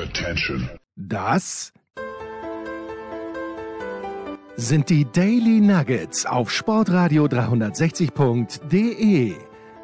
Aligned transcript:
Attention. 0.00 0.68
Das 0.96 1.72
sind 4.56 4.88
die 4.88 5.04
Daily 5.04 5.60
Nuggets 5.60 6.24
auf 6.24 6.50
Sportradio 6.50 7.26
360.de. 7.26 9.34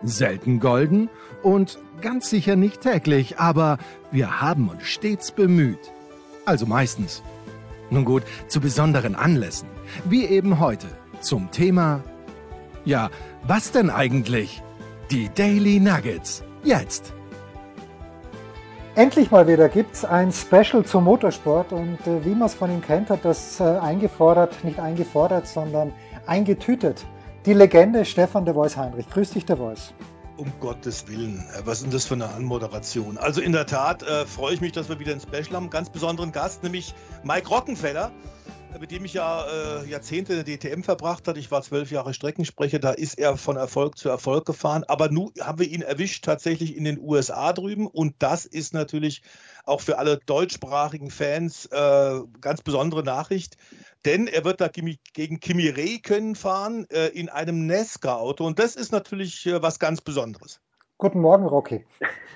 Selten 0.02 0.60
golden 0.60 1.10
und 1.42 1.78
ganz 2.00 2.30
sicher 2.30 2.56
nicht 2.56 2.80
täglich, 2.80 3.38
aber 3.38 3.76
wir 4.10 4.40
haben 4.40 4.70
uns 4.70 4.84
stets 4.84 5.32
bemüht. 5.32 5.92
Also 6.46 6.64
meistens. 6.64 7.22
Nun 7.90 8.06
gut, 8.06 8.22
zu 8.48 8.60
besonderen 8.60 9.16
Anlässen, 9.16 9.68
wie 10.06 10.24
eben 10.24 10.60
heute, 10.60 10.86
zum 11.20 11.50
Thema 11.50 12.02
Ja, 12.86 13.10
was 13.42 13.70
denn 13.70 13.90
eigentlich? 13.90 14.62
Die 15.10 15.28
Daily 15.34 15.78
Nuggets. 15.78 16.42
Jetzt. 16.64 17.12
Endlich 18.96 19.30
mal 19.30 19.46
wieder 19.46 19.68
gibt's 19.68 20.06
ein 20.06 20.32
Special 20.32 20.82
zum 20.82 21.04
Motorsport 21.04 21.70
und 21.70 21.98
äh, 22.06 22.24
wie 22.24 22.30
man 22.30 22.46
es 22.46 22.54
von 22.54 22.70
ihm 22.70 22.80
kennt, 22.80 23.10
hat 23.10 23.26
das 23.26 23.60
äh, 23.60 23.64
eingefordert, 23.64 24.64
nicht 24.64 24.80
eingefordert, 24.80 25.46
sondern 25.46 25.92
eingetütet. 26.24 27.04
Die 27.44 27.52
Legende 27.52 28.06
Stefan 28.06 28.46
de 28.46 28.54
Vois 28.54 28.74
Heinrich. 28.74 29.06
Grüß 29.10 29.32
dich, 29.32 29.44
de 29.44 29.58
Vois. 29.58 29.92
Um 30.38 30.50
Gottes 30.60 31.06
Willen, 31.08 31.44
äh, 31.54 31.60
was 31.66 31.80
ist 31.80 31.84
denn 31.84 31.90
das 31.90 32.06
für 32.06 32.14
eine 32.14 32.30
Anmoderation? 32.30 33.18
Also 33.18 33.42
in 33.42 33.52
der 33.52 33.66
Tat 33.66 34.02
äh, 34.02 34.24
freue 34.24 34.54
ich 34.54 34.62
mich, 34.62 34.72
dass 34.72 34.88
wir 34.88 34.98
wieder 34.98 35.12
ein 35.12 35.20
Special 35.20 35.56
haben. 35.56 35.68
Ganz 35.68 35.90
besonderen 35.90 36.32
Gast, 36.32 36.62
nämlich 36.62 36.94
Mike 37.22 37.50
Rockenfeller 37.50 38.12
mit 38.80 38.90
dem 38.90 39.04
ich 39.04 39.14
ja 39.14 39.44
äh, 39.46 39.86
Jahrzehnte 39.86 40.34
in 40.34 40.44
der 40.44 40.56
DTM 40.56 40.82
verbracht 40.82 41.28
habe. 41.28 41.38
Ich 41.38 41.50
war 41.50 41.62
zwölf 41.62 41.90
Jahre 41.90 42.14
Streckensprecher, 42.14 42.78
da 42.78 42.90
ist 42.90 43.18
er 43.18 43.36
von 43.36 43.56
Erfolg 43.56 43.96
zu 43.96 44.08
Erfolg 44.08 44.44
gefahren. 44.46 44.84
Aber 44.88 45.10
nun 45.10 45.32
haben 45.40 45.58
wir 45.58 45.68
ihn 45.68 45.82
erwischt 45.82 46.24
tatsächlich 46.24 46.76
in 46.76 46.84
den 46.84 46.98
USA 47.00 47.52
drüben 47.52 47.86
und 47.86 48.14
das 48.18 48.44
ist 48.44 48.74
natürlich 48.74 49.22
auch 49.64 49.80
für 49.80 49.98
alle 49.98 50.18
deutschsprachigen 50.18 51.10
Fans 51.10 51.66
äh, 51.66 52.20
ganz 52.40 52.62
besondere 52.62 53.02
Nachricht. 53.02 53.56
Denn 54.04 54.26
er 54.28 54.44
wird 54.44 54.60
da 54.60 54.68
gegen 54.68 55.40
Kimi 55.40 55.68
Räikkönen 55.68 56.36
fahren 56.36 56.86
äh, 56.90 57.08
in 57.08 57.28
einem 57.28 57.66
Nesca-Auto 57.66 58.44
und 58.44 58.58
das 58.58 58.76
ist 58.76 58.92
natürlich 58.92 59.46
äh, 59.46 59.62
was 59.62 59.78
ganz 59.78 60.00
Besonderes. 60.00 60.60
Guten 60.98 61.20
Morgen, 61.20 61.44
Rocky. 61.44 61.84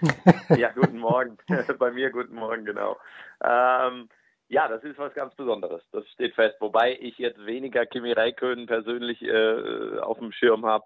ja, 0.50 0.70
guten 0.72 0.98
Morgen. 0.98 1.38
Bei 1.78 1.90
mir 1.92 2.10
guten 2.10 2.34
Morgen, 2.34 2.66
genau. 2.66 2.98
Ähm, 3.42 4.08
ja, 4.50 4.66
das 4.66 4.82
ist 4.82 4.98
was 4.98 5.14
ganz 5.14 5.34
Besonderes. 5.36 5.80
Das 5.92 6.06
steht 6.08 6.34
fest. 6.34 6.56
Wobei 6.60 6.98
ich 7.00 7.16
jetzt 7.18 7.46
weniger 7.46 7.86
Kimi 7.86 8.12
Räikkönen 8.12 8.66
persönlich 8.66 9.22
äh, 9.22 9.98
auf 10.00 10.18
dem 10.18 10.32
Schirm 10.32 10.66
habe, 10.66 10.84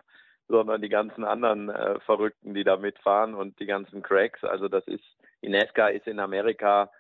sondern 0.48 0.82
die 0.82 0.90
ganzen 0.90 1.24
anderen 1.24 1.70
äh, 1.70 1.98
Verrückten, 2.00 2.52
die 2.52 2.62
da 2.62 2.76
mitfahren 2.76 3.34
und 3.34 3.58
die 3.60 3.66
ganzen 3.66 4.02
Cracks. 4.02 4.44
Also 4.44 4.68
das 4.68 4.86
ist, 4.86 5.04
Inesca 5.40 5.88
ist 5.88 6.06
in 6.06 6.20
Amerika 6.20 6.90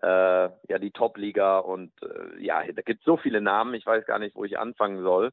äh, 0.00 0.06
ja 0.06 0.78
die 0.80 0.92
Top-Liga 0.92 1.58
und 1.58 1.92
äh, 2.02 2.42
ja, 2.42 2.62
da 2.72 2.80
gibt 2.80 3.00
es 3.00 3.04
so 3.04 3.18
viele 3.18 3.42
Namen, 3.42 3.74
ich 3.74 3.84
weiß 3.84 4.06
gar 4.06 4.18
nicht, 4.18 4.34
wo 4.34 4.44
ich 4.44 4.58
anfangen 4.58 5.02
soll. 5.02 5.30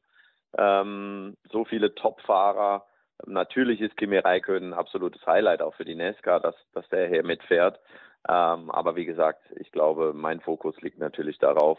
Ähm, 0.58 1.38
so 1.50 1.64
viele 1.64 1.94
Top-Fahrer. 1.94 2.86
Natürlich 3.24 3.80
ist 3.80 3.96
Kimi 3.96 4.18
Räikkönen 4.18 4.74
ein 4.74 4.78
absolutes 4.78 5.26
Highlight 5.26 5.62
auch 5.62 5.74
für 5.74 5.86
die 5.86 5.94
Nesca, 5.94 6.38
dass, 6.38 6.56
dass 6.74 6.86
der 6.90 7.08
hier 7.08 7.24
mitfährt. 7.24 7.80
Ähm, 8.28 8.70
aber 8.70 8.96
wie 8.96 9.04
gesagt, 9.04 9.42
ich 9.56 9.72
glaube, 9.72 10.12
mein 10.14 10.40
Fokus 10.40 10.80
liegt 10.80 10.98
natürlich 10.98 11.38
darauf, 11.38 11.78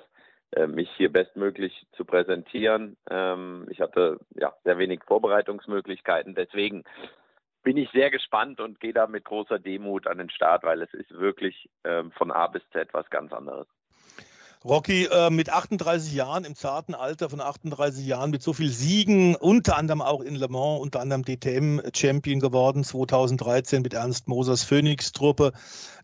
äh, 0.52 0.68
mich 0.68 0.90
hier 0.98 1.12
bestmöglich 1.12 1.88
zu 1.94 2.06
präsentieren. 2.06 2.98
Ähm, 3.10 3.68
ich 3.70 3.82
hatte 3.82 4.20
ja 4.36 4.54
sehr 4.64 4.78
wenig 4.78 5.04
Vorbereitungsmöglichkeiten, 5.06 6.36
deswegen 6.36 6.84
bin 7.64 7.78
ich 7.78 7.90
sehr 7.92 8.12
gespannt 8.12 8.60
und 8.60 8.80
gehe 8.80 8.94
da 8.94 9.08
mit 9.08 9.24
großer 9.24 9.58
Demut 9.58 10.06
an 10.06 10.18
den 10.18 10.30
Start, 10.30 10.64
weil 10.64 10.82
es 10.82 10.94
ist 10.94 11.12
wirklich 11.12 11.70
ähm, 11.86 12.12
von 12.12 12.30
A 12.30 12.48
bis 12.48 12.62
Z 12.72 12.94
was 12.94 13.10
ganz 13.10 13.32
anderes. 13.32 13.68
Rocky 14.66 15.06
äh, 15.12 15.30
mit 15.30 15.50
38 15.50 16.14
Jahren, 16.14 16.46
im 16.46 16.56
zarten 16.56 16.96
Alter 16.96 17.30
von 17.30 17.42
38 17.42 18.06
Jahren, 18.06 18.32
mit 18.32 18.42
so 18.42 18.54
viel 18.54 18.70
Siegen, 18.70 19.36
unter 19.36 19.76
anderem 19.76 20.02
auch 20.02 20.22
in 20.22 20.36
Le 20.36 20.48
Mans, 20.48 20.82
unter 20.82 21.02
anderem 21.02 21.26
DTM-Champion 21.26 22.40
geworden, 22.40 22.86
2013 22.86 23.82
mit 23.82 23.94
Ernst 23.94 24.30
Mosers 24.30 24.64
Phoenix-Truppe. 24.64 25.52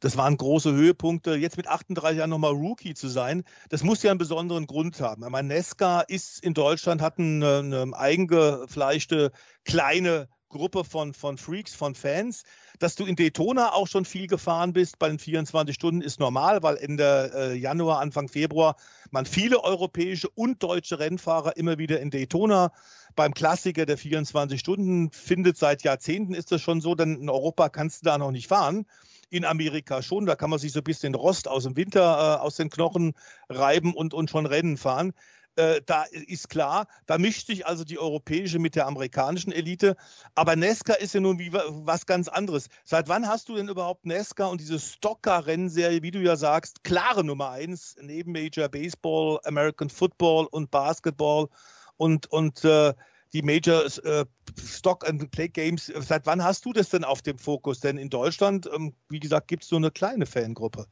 Das 0.02 0.18
waren 0.18 0.36
große 0.36 0.74
Höhepunkte. 0.74 1.36
Jetzt 1.36 1.56
mit 1.56 1.70
38 1.70 2.18
Jahren 2.18 2.30
nochmal 2.30 2.52
Rookie 2.52 2.96
zu 2.96 3.08
sein, 3.08 3.44
das 3.70 3.84
muss 3.84 4.04
ja 4.04 4.12
einen 4.12 4.18
besonderen 4.18 4.68
Grund 4.68 5.00
haben. 5.00 5.24
Ich 5.24 5.30
meine, 5.30 5.48
Nesca 5.48 6.02
ist 6.02 6.44
in 6.44 6.54
Deutschland, 6.54 7.02
hat 7.02 7.18
eine, 7.18 7.60
eine 7.60 7.98
eingefleischte 7.98 9.32
kleine 9.64 10.28
Gruppe 10.50 10.84
von, 10.84 11.14
von 11.14 11.38
Freaks, 11.38 11.74
von 11.74 11.96
Fans. 11.96 12.44
Dass 12.80 12.96
du 12.96 13.06
in 13.06 13.16
Daytona 13.16 13.74
auch 13.74 13.88
schon 13.88 14.06
viel 14.06 14.28
gefahren 14.28 14.74
bist 14.74 15.00
bei 15.00 15.08
den 15.10 15.20
24 15.20 15.76
Stunden 15.76 16.02
ist 16.02 16.20
normal, 16.20 16.62
weil 16.64 16.78
Ende 16.78 17.32
äh, 17.34 17.56
Januar, 17.56 18.00
Anfang 18.00 18.28
Februar 18.28 18.76
man 19.12 19.26
viele 19.26 19.64
europäische 19.64 20.30
und 20.30 20.62
deutsche 20.62 21.00
Rennfahrer 21.00 21.58
immer 21.58 21.78
wieder 21.78 22.00
in 22.00 22.10
Daytona 22.10 22.72
beim 23.16 23.34
Klassiker 23.34 23.86
der 23.86 23.98
24 23.98 24.60
Stunden 24.60 25.12
findet. 25.12 25.58
Seit 25.58 25.84
Jahrzehnten 25.84 26.34
ist 26.34 26.52
das 26.52 26.62
schon 26.62 26.82
so, 26.82 26.96
denn 26.96 27.22
in 27.22 27.30
Europa 27.30 27.70
kannst 27.70 28.02
du 28.02 28.06
da 28.06 28.18
noch 28.18 28.32
nicht 28.32 28.48
fahren 28.48 28.86
in 29.30 29.46
Amerika 29.46 30.02
schon. 30.02 30.26
Da 30.26 30.36
kann 30.36 30.50
man 30.50 30.60
sich 30.60 30.72
so 30.72 30.80
ein 30.80 30.84
bisschen 30.84 31.16
Rost 31.16 31.48
aus 31.48 31.64
dem 31.64 31.76
Winter 31.76 32.02
äh, 32.02 32.42
aus 32.42 32.56
den 32.56 32.70
Knochen 32.70 33.14
reiben 33.48 33.94
und, 33.94 34.14
und 34.14 34.30
schon 34.30 34.46
Rennen 34.46 34.78
fahren. 34.78 35.14
Äh, 35.60 35.82
da 35.86 36.04
ist 36.04 36.48
klar, 36.48 36.88
da 37.06 37.18
mischt 37.18 37.48
sich 37.48 37.68
also 37.68 37.84
die 37.84 38.00
europäische 38.00 38.60
mit 38.60 38.78
der 38.78 38.88
amerikanischen 38.88 39.52
Elite. 39.52 39.98
Aber 40.34 40.56
Nesca 40.56 40.94
ist 40.94 41.14
ja 41.14 41.20
nun 41.20 41.38
wie, 41.38 41.52
was 41.52 42.06
ganz 42.06 42.30
anderes. 42.30 42.70
Seit 42.86 43.10
wann 43.10 43.28
hast 43.28 43.50
du 43.50 43.56
denn 43.56 43.68
überhaupt 43.68 44.06
Nesca 44.06 44.46
und 44.46 44.62
diese 44.62 44.80
Stocker-Rennserie, 44.80 46.02
wie 46.02 46.12
du 46.12 46.20
ja 46.20 46.38
sagst, 46.38 46.86
klare 46.86 47.26
Nummer 47.26 47.50
eins 47.50 47.98
neben 48.02 48.32
Major 48.32 48.70
Baseball, 48.70 49.42
American 49.44 49.90
Football 49.90 50.48
und 50.50 50.72
Basketball 50.72 51.50
und, 51.98 52.32
und 52.32 52.64
äh, 52.64 52.94
die 53.34 53.42
Major 53.42 53.84
äh, 54.06 54.26
Stock 54.66 55.06
and 55.10 55.30
Play 55.32 55.50
Games. 55.50 55.92
Seit 55.94 56.26
wann 56.26 56.42
hast 56.42 56.64
du 56.64 56.72
das 56.72 56.88
denn 56.88 57.04
auf 57.04 57.22
dem 57.22 57.38
Fokus? 57.38 57.82
Denn 57.82 57.98
in 57.98 58.10
Deutschland, 58.10 58.70
ähm, 58.74 58.96
wie 59.10 59.20
gesagt, 59.20 59.50
gibt 59.50 59.66
es 59.66 59.72
nur 59.72 59.82
eine 59.82 59.92
kleine 59.92 60.26
Fangruppe. 60.26 60.86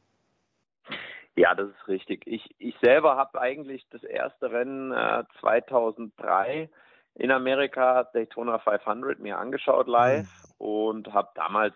Ja, 1.38 1.54
das 1.54 1.68
ist 1.68 1.86
richtig. 1.86 2.26
Ich, 2.26 2.54
ich 2.58 2.74
selber 2.82 3.16
habe 3.16 3.40
eigentlich 3.40 3.86
das 3.90 4.02
erste 4.02 4.50
Rennen 4.50 4.90
äh, 4.90 5.22
2003 5.38 6.68
in 7.14 7.30
Amerika, 7.30 8.04
Daytona 8.12 8.58
500, 8.58 9.20
mir 9.20 9.38
angeschaut 9.38 9.86
live 9.86 10.26
mhm. 10.26 10.66
und 10.66 11.14
habe 11.14 11.30
damals 11.36 11.74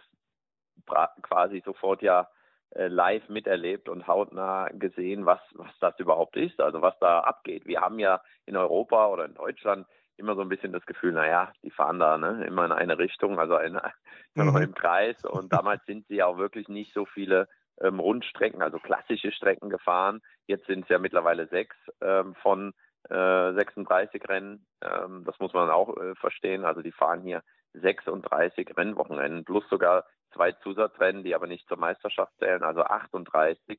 quasi 1.22 1.62
sofort 1.64 2.02
ja 2.02 2.28
äh, 2.70 2.88
live 2.88 3.28
miterlebt 3.28 3.88
und 3.88 4.08
hautnah 4.08 4.68
gesehen, 4.72 5.26
was, 5.26 5.38
was 5.54 5.70
das 5.78 5.96
überhaupt 6.00 6.36
ist, 6.36 6.60
also 6.60 6.82
was 6.82 6.98
da 6.98 7.20
abgeht. 7.20 7.64
Wir 7.64 7.82
haben 7.82 8.00
ja 8.00 8.20
in 8.46 8.56
Europa 8.56 9.06
oder 9.06 9.26
in 9.26 9.34
Deutschland 9.34 9.86
immer 10.16 10.34
so 10.34 10.40
ein 10.40 10.48
bisschen 10.48 10.72
das 10.72 10.84
Gefühl, 10.86 11.12
naja, 11.12 11.52
die 11.62 11.70
fahren 11.70 12.00
da 12.00 12.18
ne, 12.18 12.44
immer 12.46 12.64
in 12.64 12.72
eine 12.72 12.98
Richtung, 12.98 13.38
also 13.38 13.58
in, 13.58 13.78
mhm. 14.34 14.56
im 14.56 14.74
Kreis 14.74 15.24
und 15.24 15.52
damals 15.52 15.84
sind 15.86 16.08
sie 16.08 16.20
auch 16.20 16.38
wirklich 16.38 16.68
nicht 16.68 16.92
so 16.92 17.04
viele 17.04 17.46
ähm, 17.80 18.00
Rundstrecken, 18.00 18.62
also 18.62 18.78
klassische 18.78 19.32
Strecken 19.32 19.70
gefahren. 19.70 20.20
Jetzt 20.46 20.66
sind 20.66 20.84
es 20.84 20.88
ja 20.88 20.98
mittlerweile 20.98 21.46
sechs 21.48 21.76
ähm, 22.00 22.34
von 22.36 22.72
äh, 23.08 23.52
36 23.52 24.28
Rennen. 24.28 24.66
Ähm, 24.82 25.24
das 25.24 25.38
muss 25.38 25.52
man 25.52 25.70
auch 25.70 25.96
äh, 25.96 26.14
verstehen. 26.16 26.64
Also 26.64 26.82
die 26.82 26.92
fahren 26.92 27.22
hier 27.22 27.42
36 27.74 28.76
Rennwochenenden 28.76 29.44
plus 29.44 29.68
sogar 29.68 30.04
zwei 30.32 30.52
Zusatzrennen, 30.52 31.24
die 31.24 31.34
aber 31.34 31.46
nicht 31.46 31.66
zur 31.68 31.78
Meisterschaft 31.78 32.32
zählen, 32.38 32.62
also 32.62 32.82
38. 32.82 33.78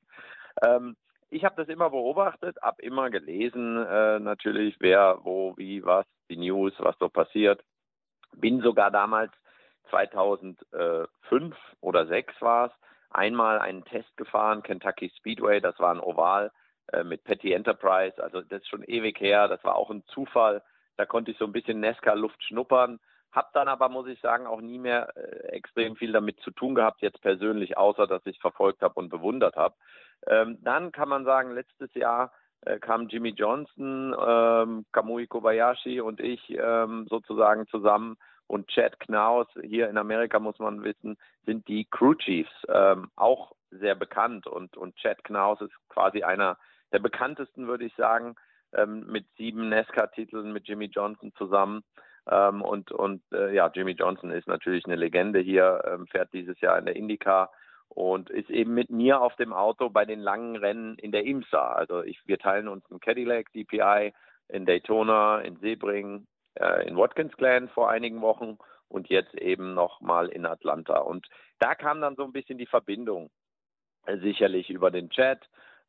Ähm, 0.63 0.95
ich 1.29 1.43
habe 1.43 1.55
das 1.55 1.67
immer 1.67 1.89
beobachtet, 1.89 2.57
habe 2.61 2.81
immer 2.83 3.09
gelesen, 3.09 3.77
äh, 3.77 4.19
natürlich, 4.19 4.75
wer, 4.79 5.19
wo, 5.23 5.57
wie, 5.57 5.83
was, 5.83 6.05
die 6.29 6.37
News, 6.37 6.73
was 6.77 6.95
so 6.99 7.09
passiert. 7.09 7.63
Bin 8.33 8.61
sogar 8.61 8.91
damals 8.91 9.31
2005 9.89 11.55
oder 11.81 12.05
6 12.05 12.41
war 12.41 12.67
es, 12.67 12.71
einmal 13.15 13.59
einen 13.59 13.85
Test 13.85 14.15
gefahren, 14.17 14.63
Kentucky 14.63 15.11
Speedway, 15.17 15.59
das 15.61 15.79
war 15.79 15.93
ein 15.93 15.99
Oval 15.99 16.51
äh, 16.91 17.03
mit 17.03 17.23
Petty 17.23 17.53
Enterprise, 17.53 18.21
also 18.21 18.41
das 18.41 18.61
ist 18.61 18.69
schon 18.69 18.83
ewig 18.83 19.19
her, 19.19 19.47
das 19.47 19.63
war 19.63 19.75
auch 19.75 19.89
ein 19.89 20.03
Zufall, 20.07 20.61
da 20.97 21.05
konnte 21.05 21.31
ich 21.31 21.37
so 21.37 21.45
ein 21.45 21.51
bisschen 21.51 21.79
Nesca-Luft 21.79 22.43
schnuppern, 22.43 22.99
hab 23.31 23.51
dann 23.53 23.67
aber, 23.67 23.89
muss 23.89 24.07
ich 24.07 24.21
sagen, 24.21 24.45
auch 24.45 24.61
nie 24.61 24.77
mehr 24.77 25.15
äh, 25.17 25.47
extrem 25.53 25.95
viel 25.95 26.11
damit 26.11 26.39
zu 26.41 26.51
tun 26.51 26.75
gehabt, 26.75 27.01
jetzt 27.01 27.21
persönlich, 27.21 27.77
außer 27.77 28.05
dass 28.05 28.25
ich 28.25 28.39
verfolgt 28.39 28.81
habe 28.81 28.99
und 28.99 29.09
bewundert 29.09 29.55
habe. 29.55 29.75
Ähm, 30.27 30.59
dann 30.61 30.91
kann 30.91 31.09
man 31.09 31.25
sagen, 31.25 31.51
letztes 31.51 31.93
Jahr 31.95 32.31
äh, 32.61 32.79
kamen 32.79 33.09
Jimmy 33.09 33.29
Johnson, 33.29 34.15
ähm, 34.25 34.85
Kamui 34.91 35.27
Kobayashi 35.27 35.99
und 35.99 36.19
ich 36.19 36.47
ähm, 36.49 37.07
sozusagen 37.09 37.67
zusammen 37.67 38.17
und 38.47 38.67
Chad 38.67 38.99
Knaus, 38.99 39.47
hier 39.61 39.89
in 39.89 39.97
Amerika 39.97 40.39
muss 40.39 40.59
man 40.59 40.83
wissen, 40.83 41.17
sind 41.45 41.67
die 41.67 41.85
Crew 41.85 42.13
Chiefs 42.15 42.51
ähm, 42.67 43.09
auch 43.15 43.53
sehr 43.71 43.95
bekannt 43.95 44.47
und, 44.47 44.77
und 44.77 44.95
Chad 44.97 45.23
Knaus 45.23 45.61
ist 45.61 45.73
quasi 45.89 46.23
einer 46.23 46.57
der 46.91 46.99
bekanntesten, 46.99 47.67
würde 47.67 47.85
ich 47.85 47.95
sagen, 47.95 48.35
ähm, 48.73 49.05
mit 49.07 49.25
sieben 49.37 49.69
NASCAR-Titeln 49.69 50.51
mit 50.51 50.67
Jimmy 50.67 50.85
Johnson 50.85 51.33
zusammen. 51.37 51.83
Ähm, 52.29 52.61
und 52.61 52.91
und 52.91 53.21
äh, 53.33 53.53
ja, 53.53 53.69
Jimmy 53.73 53.91
Johnson 53.91 54.31
ist 54.31 54.47
natürlich 54.47 54.85
eine 54.85 54.95
Legende 54.95 55.39
hier, 55.39 55.83
ähm, 55.85 56.07
fährt 56.07 56.31
dieses 56.33 56.59
Jahr 56.61 56.77
in 56.77 56.85
der 56.85 56.95
IndyCar 56.95 57.51
und 57.89 58.29
ist 58.29 58.49
eben 58.49 58.73
mit 58.73 58.89
mir 58.89 59.21
auf 59.21 59.35
dem 59.35 59.53
Auto 59.53 59.89
bei 59.89 60.05
den 60.05 60.19
langen 60.19 60.55
Rennen 60.55 60.97
in 60.97 61.11
der 61.11 61.25
IMSA. 61.25 61.73
Also 61.73 62.01
ich, 62.03 62.19
wir 62.25 62.39
teilen 62.39 62.67
uns 62.67 62.89
ein 62.89 62.99
Cadillac 62.99 63.51
DPI 63.53 64.13
in 64.47 64.65
Daytona, 64.65 65.39
in 65.39 65.57
Sebring, 65.57 66.27
äh, 66.55 66.87
in 66.87 66.97
Watkins 66.97 67.35
Glen 67.37 67.69
vor 67.69 67.89
einigen 67.89 68.21
Wochen 68.21 68.57
und 68.87 69.09
jetzt 69.09 69.33
eben 69.35 69.73
nochmal 69.73 70.29
in 70.29 70.45
Atlanta. 70.45 70.99
Und 70.99 71.27
da 71.59 71.75
kam 71.75 72.01
dann 72.01 72.15
so 72.15 72.23
ein 72.23 72.33
bisschen 72.33 72.57
die 72.57 72.65
Verbindung, 72.65 73.29
äh, 74.05 74.17
sicherlich 74.17 74.69
über 74.69 74.91
den 74.91 75.09
Chat. 75.09 75.39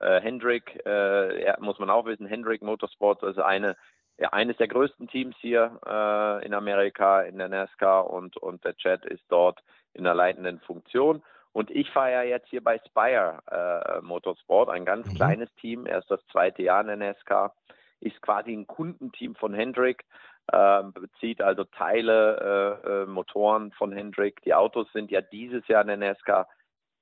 Äh, 0.00 0.20
Hendrick, 0.20 0.84
äh, 0.86 1.54
muss 1.60 1.78
man 1.78 1.90
auch 1.90 2.06
wissen, 2.06 2.26
Hendrick 2.26 2.62
Motorsports 2.62 3.22
ist 3.22 3.38
eine 3.38 3.76
ja, 4.18 4.32
eines 4.32 4.56
der 4.58 4.68
größten 4.68 5.08
Teams 5.08 5.34
hier 5.40 5.80
äh, 5.86 6.46
in 6.46 6.54
Amerika 6.54 7.22
in 7.22 7.38
der 7.38 7.48
NASCAR 7.48 8.08
und, 8.08 8.36
und 8.36 8.64
der 8.64 8.76
Chat 8.76 9.04
ist 9.04 9.24
dort 9.28 9.60
in 9.92 10.04
der 10.04 10.14
leitenden 10.14 10.60
Funktion. 10.60 11.22
Und 11.52 11.70
ich 11.70 11.90
fahre 11.90 12.12
ja 12.12 12.22
jetzt 12.22 12.48
hier 12.48 12.62
bei 12.62 12.80
Spire 12.86 13.40
äh, 13.50 14.00
Motorsport, 14.02 14.68
ein 14.70 14.84
ganz 14.84 15.06
mhm. 15.08 15.16
kleines 15.16 15.54
Team, 15.56 15.86
erst 15.86 16.10
das 16.10 16.24
zweite 16.30 16.62
Jahr 16.62 16.80
in 16.80 16.88
der 16.88 16.96
NASCAR, 16.96 17.54
ist 18.00 18.20
quasi 18.22 18.52
ein 18.52 18.66
Kundenteam 18.66 19.34
von 19.34 19.54
Hendrick, 19.54 20.04
bezieht 20.46 21.42
also 21.42 21.64
Teile, 21.64 22.80
äh, 22.84 22.88
äh, 22.88 23.06
Motoren 23.06 23.72
von 23.72 23.92
Hendrick. 23.92 24.42
Die 24.42 24.54
Autos 24.54 24.86
sind 24.92 25.10
ja 25.10 25.20
dieses 25.20 25.66
Jahr 25.68 25.82
in 25.82 25.88
der 25.88 25.96
NASCAR 25.96 26.48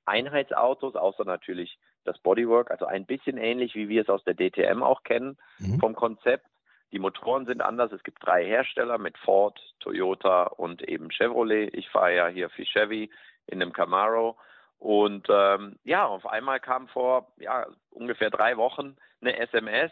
Einheitsautos, 0.05 0.95
außer 0.95 1.25
natürlich 1.25 1.77
das 2.05 2.19
Bodywork, 2.19 2.71
also 2.71 2.85
ein 2.85 3.05
bisschen 3.05 3.37
ähnlich, 3.37 3.75
wie 3.75 3.89
wir 3.89 4.01
es 4.01 4.09
aus 4.09 4.23
der 4.23 4.35
DTM 4.35 4.83
auch 4.83 5.03
kennen 5.03 5.37
mhm. 5.59 5.79
vom 5.79 5.95
Konzept. 5.95 6.45
Die 6.91 6.99
Motoren 6.99 7.45
sind 7.45 7.61
anders. 7.61 7.91
Es 7.91 8.03
gibt 8.03 8.25
drei 8.25 8.45
Hersteller 8.45 8.97
mit 8.97 9.17
Ford, 9.17 9.59
Toyota 9.79 10.43
und 10.43 10.81
eben 10.83 11.11
Chevrolet. 11.11 11.73
Ich 11.73 11.89
fahre 11.89 12.15
ja 12.15 12.27
hier 12.27 12.49
für 12.49 12.65
Chevy 12.65 13.09
in 13.47 13.61
einem 13.61 13.73
Camaro. 13.73 14.37
Und 14.77 15.27
ähm, 15.29 15.79
ja, 15.83 16.05
auf 16.05 16.27
einmal 16.27 16.59
kam 16.59 16.87
vor 16.89 17.31
ja, 17.37 17.65
ungefähr 17.89 18.29
drei 18.29 18.57
Wochen 18.57 18.97
eine 19.21 19.39
SMS 19.39 19.91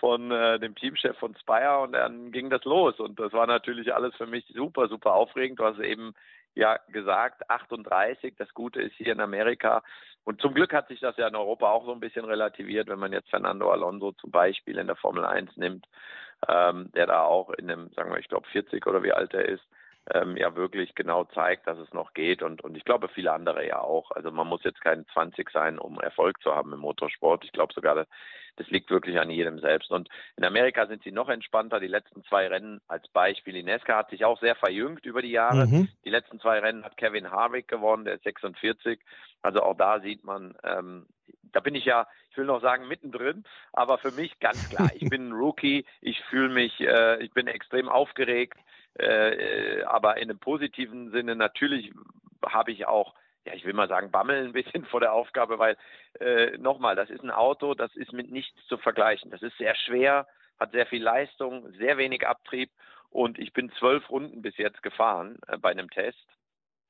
von 0.00 0.30
äh, 0.30 0.58
dem 0.58 0.74
Teamchef 0.74 1.16
von 1.18 1.36
Spire 1.36 1.80
und 1.80 1.92
dann 1.92 2.32
ging 2.32 2.50
das 2.50 2.64
los. 2.64 2.98
Und 3.00 3.18
das 3.18 3.32
war 3.32 3.46
natürlich 3.46 3.94
alles 3.94 4.14
für 4.16 4.26
mich 4.26 4.44
super, 4.54 4.88
super 4.88 5.14
aufregend. 5.14 5.60
Du 5.60 5.64
hast 5.64 5.78
eben 5.78 6.14
ja 6.54 6.78
gesagt, 6.88 7.48
38. 7.48 8.34
Das 8.36 8.52
Gute 8.54 8.82
ist 8.82 8.94
hier 8.96 9.12
in 9.12 9.20
Amerika. 9.20 9.82
Und 10.24 10.40
zum 10.40 10.54
Glück 10.54 10.72
hat 10.72 10.88
sich 10.88 11.00
das 11.00 11.16
ja 11.16 11.26
in 11.28 11.34
Europa 11.34 11.70
auch 11.70 11.84
so 11.84 11.92
ein 11.92 12.00
bisschen 12.00 12.24
relativiert, 12.24 12.88
wenn 12.88 12.98
man 12.98 13.12
jetzt 13.12 13.30
Fernando 13.30 13.70
Alonso 13.70 14.12
zum 14.12 14.30
Beispiel 14.30 14.78
in 14.78 14.86
der 14.86 14.96
Formel 14.96 15.24
1 15.24 15.56
nimmt, 15.56 15.86
ähm, 16.48 16.90
der 16.94 17.06
da 17.06 17.22
auch 17.22 17.50
in 17.50 17.68
dem, 17.68 17.90
sagen 17.94 18.12
wir, 18.12 18.18
ich 18.18 18.28
glaube 18.28 18.46
40 18.48 18.86
oder 18.86 19.02
wie 19.02 19.12
alt 19.12 19.34
er 19.34 19.46
ist, 19.46 19.64
ähm, 20.12 20.36
ja 20.36 20.56
wirklich 20.56 20.94
genau 20.94 21.24
zeigt, 21.24 21.66
dass 21.66 21.78
es 21.78 21.92
noch 21.92 22.12
geht 22.12 22.42
und, 22.42 22.62
und 22.62 22.76
ich 22.76 22.84
glaube 22.84 23.08
viele 23.08 23.32
andere 23.32 23.66
ja 23.66 23.80
auch. 23.80 24.10
Also 24.10 24.30
man 24.30 24.48
muss 24.48 24.64
jetzt 24.64 24.80
kein 24.80 25.06
20 25.12 25.50
sein, 25.50 25.78
um 25.78 26.00
Erfolg 26.00 26.40
zu 26.42 26.54
haben 26.54 26.72
im 26.72 26.80
Motorsport. 26.80 27.44
Ich 27.44 27.52
glaube 27.52 27.72
sogar, 27.72 28.06
das 28.56 28.68
liegt 28.68 28.90
wirklich 28.90 29.18
an 29.18 29.30
jedem 29.30 29.60
selbst. 29.60 29.90
Und 29.90 30.08
in 30.36 30.44
Amerika 30.44 30.86
sind 30.86 31.02
sie 31.04 31.12
noch 31.12 31.28
entspannter. 31.28 31.80
Die 31.80 31.86
letzten 31.86 32.22
zwei 32.24 32.48
Rennen 32.48 32.80
als 32.88 33.08
Beispiel. 33.08 33.56
Inesca 33.56 33.96
hat 33.96 34.10
sich 34.10 34.24
auch 34.24 34.40
sehr 34.40 34.56
verjüngt 34.56 35.06
über 35.06 35.22
die 35.22 35.30
Jahre. 35.30 35.66
Mhm. 35.66 35.88
Die 36.04 36.10
letzten 36.10 36.40
zwei 36.40 36.58
Rennen 36.58 36.84
hat 36.84 36.96
Kevin 36.96 37.30
Harvick 37.30 37.68
gewonnen, 37.68 38.04
der 38.04 38.14
ist 38.14 38.24
46. 38.24 39.00
Also 39.40 39.62
auch 39.62 39.76
da 39.76 40.00
sieht 40.00 40.24
man, 40.24 40.54
ähm, 40.64 41.06
da 41.52 41.60
bin 41.60 41.74
ich 41.74 41.84
ja, 41.84 42.06
ich 42.30 42.36
will 42.36 42.44
noch 42.44 42.60
sagen, 42.60 42.88
mittendrin, 42.88 43.44
aber 43.72 43.98
für 43.98 44.10
mich 44.10 44.38
ganz 44.40 44.68
klar, 44.68 44.90
ich 44.94 45.08
bin 45.08 45.28
ein 45.28 45.32
Rookie, 45.32 45.84
ich 46.00 46.20
fühle 46.24 46.48
mich, 46.48 46.80
äh, 46.80 47.22
ich 47.22 47.32
bin 47.32 47.46
extrem 47.46 47.88
aufgeregt, 47.88 48.58
äh, 48.94 49.82
aber 49.84 50.16
in 50.16 50.30
einem 50.30 50.38
positiven 50.38 51.10
Sinne 51.10 51.36
natürlich 51.36 51.92
habe 52.44 52.72
ich 52.72 52.86
auch 52.86 53.14
ja, 53.44 53.54
ich 53.54 53.64
will 53.64 53.72
mal 53.72 53.88
sagen, 53.88 54.10
bammel 54.10 54.44
ein 54.44 54.52
bisschen 54.52 54.84
vor 54.86 55.00
der 55.00 55.12
Aufgabe, 55.12 55.58
weil 55.58 55.76
äh, 56.20 56.56
nochmal, 56.58 56.96
das 56.96 57.10
ist 57.10 57.22
ein 57.22 57.30
Auto, 57.30 57.74
das 57.74 57.94
ist 57.96 58.12
mit 58.12 58.30
nichts 58.30 58.56
zu 58.68 58.78
vergleichen. 58.78 59.30
Das 59.30 59.42
ist 59.42 59.56
sehr 59.58 59.74
schwer, 59.74 60.26
hat 60.58 60.72
sehr 60.72 60.86
viel 60.86 61.02
Leistung, 61.02 61.72
sehr 61.72 61.96
wenig 61.96 62.26
Abtrieb 62.26 62.70
und 63.10 63.38
ich 63.38 63.52
bin 63.52 63.70
zwölf 63.78 64.08
Runden 64.10 64.42
bis 64.42 64.56
jetzt 64.56 64.82
gefahren 64.82 65.38
äh, 65.48 65.58
bei 65.58 65.70
einem 65.70 65.90
Test. 65.90 66.26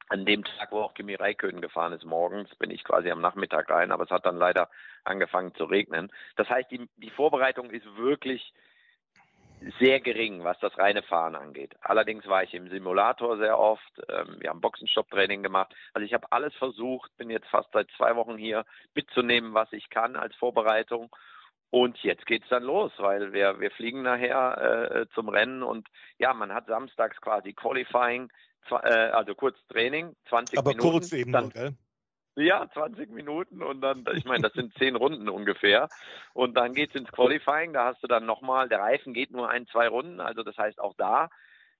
An 0.09 0.27
dem 0.27 0.45
Tag, 0.45 0.73
wo 0.73 0.81
auch 0.81 0.95
Kimi 0.95 1.15
Räikkönen 1.15 1.61
gefahren 1.61 1.93
ist, 1.93 2.05
morgens, 2.05 2.55
bin 2.57 2.71
ich 2.71 2.85
quasi 2.85 3.11
am 3.11 3.21
Nachmittag 3.21 3.71
rein, 3.71 3.93
aber 3.93 4.05
es 4.05 4.11
hat 4.11 4.27
dann 4.27 4.37
leider 4.37 4.69
angefangen 5.05 5.55
zu 5.55 5.65
regnen. 5.65 6.13
Das 6.37 6.49
heißt, 6.49 6.71
die, 6.71 6.89
die 6.97 7.11
Vorbereitung 7.11 7.71
ist 7.71 7.87
wirklich 7.97 8.53
sehr 9.79 10.01
gering, 10.01 10.45
was 10.45 10.59
das 10.59 10.77
reine 10.79 11.03
Fahren 11.03 11.35
angeht. 11.35 11.75
Allerdings 11.83 12.27
war 12.27 12.43
ich 12.43 12.55
im 12.55 12.69
Simulator 12.69 13.39
sehr 13.39 13.59
oft. 13.59 14.03
Ähm, 14.09 14.37
wir 14.41 14.51
haben 14.51 14.61
Boxenstopp-Training 14.61 15.43
gemacht. 15.43 15.75
Also 15.93 16.05
ich 16.05 16.15
habe 16.15 16.27
alles 16.31 16.55
versucht, 16.55 17.17
bin 17.17 17.31
jetzt 17.31 17.49
fast 17.49 17.69
seit 17.73 17.89
zwei 17.97 18.17
Wochen 18.17 18.37
hier 18.37 18.65
mitzunehmen, 18.95 19.55
was 19.55 19.73
ich 19.73 19.89
kann 19.91 20.17
als 20.17 20.35
Vorbereitung. 20.37 21.15
Und 21.71 21.97
jetzt 22.03 22.27
geht's 22.27 22.49
dann 22.51 22.65
los, 22.65 22.93
weil 22.99 23.33
wir, 23.33 23.59
wir 23.61 23.71
fliegen 23.71 24.03
nachher 24.03 24.91
äh, 24.93 25.07
zum 25.15 25.29
Rennen 25.31 25.63
und 25.63 25.89
ja, 26.19 26.35
man 26.35 26.53
hat 26.53 26.67
samstags 26.67 27.19
quasi 27.21 27.55
Qualifying, 27.55 28.31
äh, 28.71 29.11
also 29.11 29.35
kurz 29.35 29.57
Training, 29.69 30.15
20 30.29 30.59
Aber 30.59 30.71
Minuten. 30.71 30.89
Aber 30.89 30.99
kurz 30.99 31.13
eben 31.13 31.33
dann, 31.33 31.45
nur, 31.45 31.53
gell? 31.53 31.75
Ja, 32.35 32.67
20 32.73 33.11
Minuten 33.11 33.63
und 33.63 33.83
dann, 33.83 34.05
ich 34.15 34.25
meine, 34.25 34.43
das 34.43 34.55
sind 34.55 34.73
zehn 34.79 34.97
Runden 34.97 35.29
ungefähr. 35.29 35.89
Und 36.33 36.55
dann 36.55 36.73
geht's 36.73 36.95
ins 36.95 37.13
Qualifying, 37.13 37.73
da 37.73 37.87
hast 37.87 38.03
du 38.03 38.07
dann 38.07 38.25
nochmal, 38.25 38.69
der 38.69 38.81
Reifen 38.81 39.13
geht 39.13 39.31
nur 39.31 39.51
ein, 39.51 39.67
zwei 39.67 39.89
Runden, 39.89 40.21
also 40.21 40.43
das 40.43 40.57
heißt 40.57 40.81
auch 40.81 40.95
da, 40.97 41.29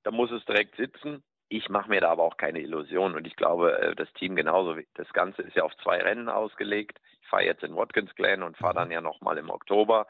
da 0.03 0.11
muss 0.11 0.31
es 0.31 0.45
direkt 0.45 0.77
sitzen. 0.77 1.23
Ich 1.49 1.69
mache 1.69 1.89
mir 1.89 2.01
da 2.01 2.11
aber 2.11 2.23
auch 2.23 2.37
keine 2.37 2.61
Illusion 2.61 3.15
und 3.15 3.27
ich 3.27 3.37
glaube, 3.37 3.79
äh, 3.79 3.95
das 3.95 4.13
Team 4.15 4.37
genauso. 4.37 4.77
Das 4.95 5.13
Ganze 5.13 5.43
ist 5.43 5.57
ja 5.57 5.65
auf 5.65 5.77
zwei 5.83 5.99
Rennen 5.99 6.29
ausgelegt. 6.29 6.99
Ich 7.21 7.29
fahre 7.29 7.45
jetzt 7.45 7.63
in 7.63 7.77
Watkins 7.77 8.15
Glen 8.15 8.43
und 8.43 8.57
fahre 8.57 8.75
dann 8.75 8.91
ja 8.91 9.01
nochmal 9.01 9.39
im 9.39 9.51
Oktober. 9.51 10.07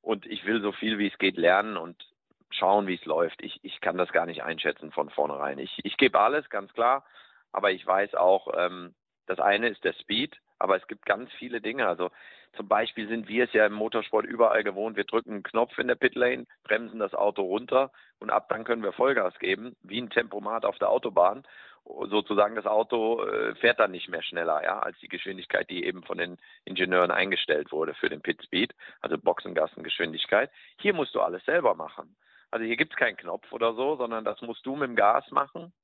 Und 0.00 0.24
ich 0.26 0.46
will 0.46 0.62
so 0.62 0.72
viel 0.72 0.98
wie 0.98 1.08
es 1.08 1.18
geht 1.18 1.36
lernen 1.36 1.76
und 1.76 2.02
schauen, 2.50 2.86
wie 2.86 2.94
es 2.94 3.04
läuft. 3.04 3.42
Ich, 3.42 3.58
ich 3.62 3.80
kann 3.80 3.98
das 3.98 4.12
gar 4.12 4.26
nicht 4.26 4.42
einschätzen 4.42 4.92
von 4.92 5.10
vornherein. 5.10 5.58
Ich, 5.58 5.78
ich 5.84 5.96
gebe 5.96 6.20
alles, 6.20 6.48
ganz 6.50 6.72
klar. 6.72 7.04
Aber 7.52 7.70
ich 7.70 7.86
weiß 7.86 8.14
auch, 8.14 8.48
ähm, 8.56 8.94
das 9.26 9.40
eine 9.40 9.68
ist 9.68 9.84
der 9.84 9.94
Speed, 9.94 10.36
aber 10.58 10.76
es 10.76 10.86
gibt 10.86 11.06
ganz 11.06 11.30
viele 11.32 11.60
Dinge. 11.60 11.86
Also 11.86 12.10
zum 12.56 12.68
Beispiel 12.68 13.08
sind 13.08 13.28
wir 13.28 13.44
es 13.44 13.52
ja 13.52 13.66
im 13.66 13.74
Motorsport 13.74 14.24
überall 14.24 14.64
gewohnt. 14.64 14.96
Wir 14.96 15.04
drücken 15.04 15.32
einen 15.32 15.42
Knopf 15.42 15.78
in 15.78 15.88
der 15.88 15.94
Pitlane, 15.94 16.46
bremsen 16.64 16.98
das 16.98 17.14
Auto 17.14 17.42
runter 17.42 17.92
und 18.18 18.30
ab 18.30 18.48
dann 18.48 18.64
können 18.64 18.82
wir 18.82 18.92
Vollgas 18.92 19.38
geben, 19.38 19.76
wie 19.82 20.00
ein 20.00 20.10
Tempomat 20.10 20.64
auf 20.64 20.78
der 20.78 20.90
Autobahn. 20.90 21.44
Sozusagen 21.84 22.56
das 22.56 22.66
Auto 22.66 23.22
äh, 23.22 23.54
fährt 23.56 23.78
dann 23.78 23.92
nicht 23.92 24.08
mehr 24.08 24.22
schneller, 24.22 24.62
ja, 24.64 24.80
als 24.80 24.98
die 24.98 25.08
Geschwindigkeit, 25.08 25.70
die 25.70 25.84
eben 25.84 26.02
von 26.02 26.18
den 26.18 26.36
Ingenieuren 26.64 27.12
eingestellt 27.12 27.70
wurde 27.70 27.94
für 27.94 28.08
den 28.08 28.22
Pit 28.22 28.42
Speed, 28.42 28.74
also 29.00 29.16
Boxengassengeschwindigkeit. 29.18 30.50
Hier 30.78 30.94
musst 30.94 31.14
du 31.14 31.20
alles 31.20 31.44
selber 31.44 31.74
machen. 31.74 32.16
Also 32.56 32.64
hier 32.64 32.78
gibt 32.78 32.94
es 32.94 32.98
keinen 32.98 33.18
Knopf 33.18 33.52
oder 33.52 33.74
so, 33.74 33.96
sondern 33.96 34.24
das 34.24 34.40
musst 34.40 34.64
du 34.64 34.76
mit 34.76 34.88
dem 34.88 34.96
Gas 34.96 35.30
machen. 35.30 35.74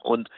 Und 0.00 0.28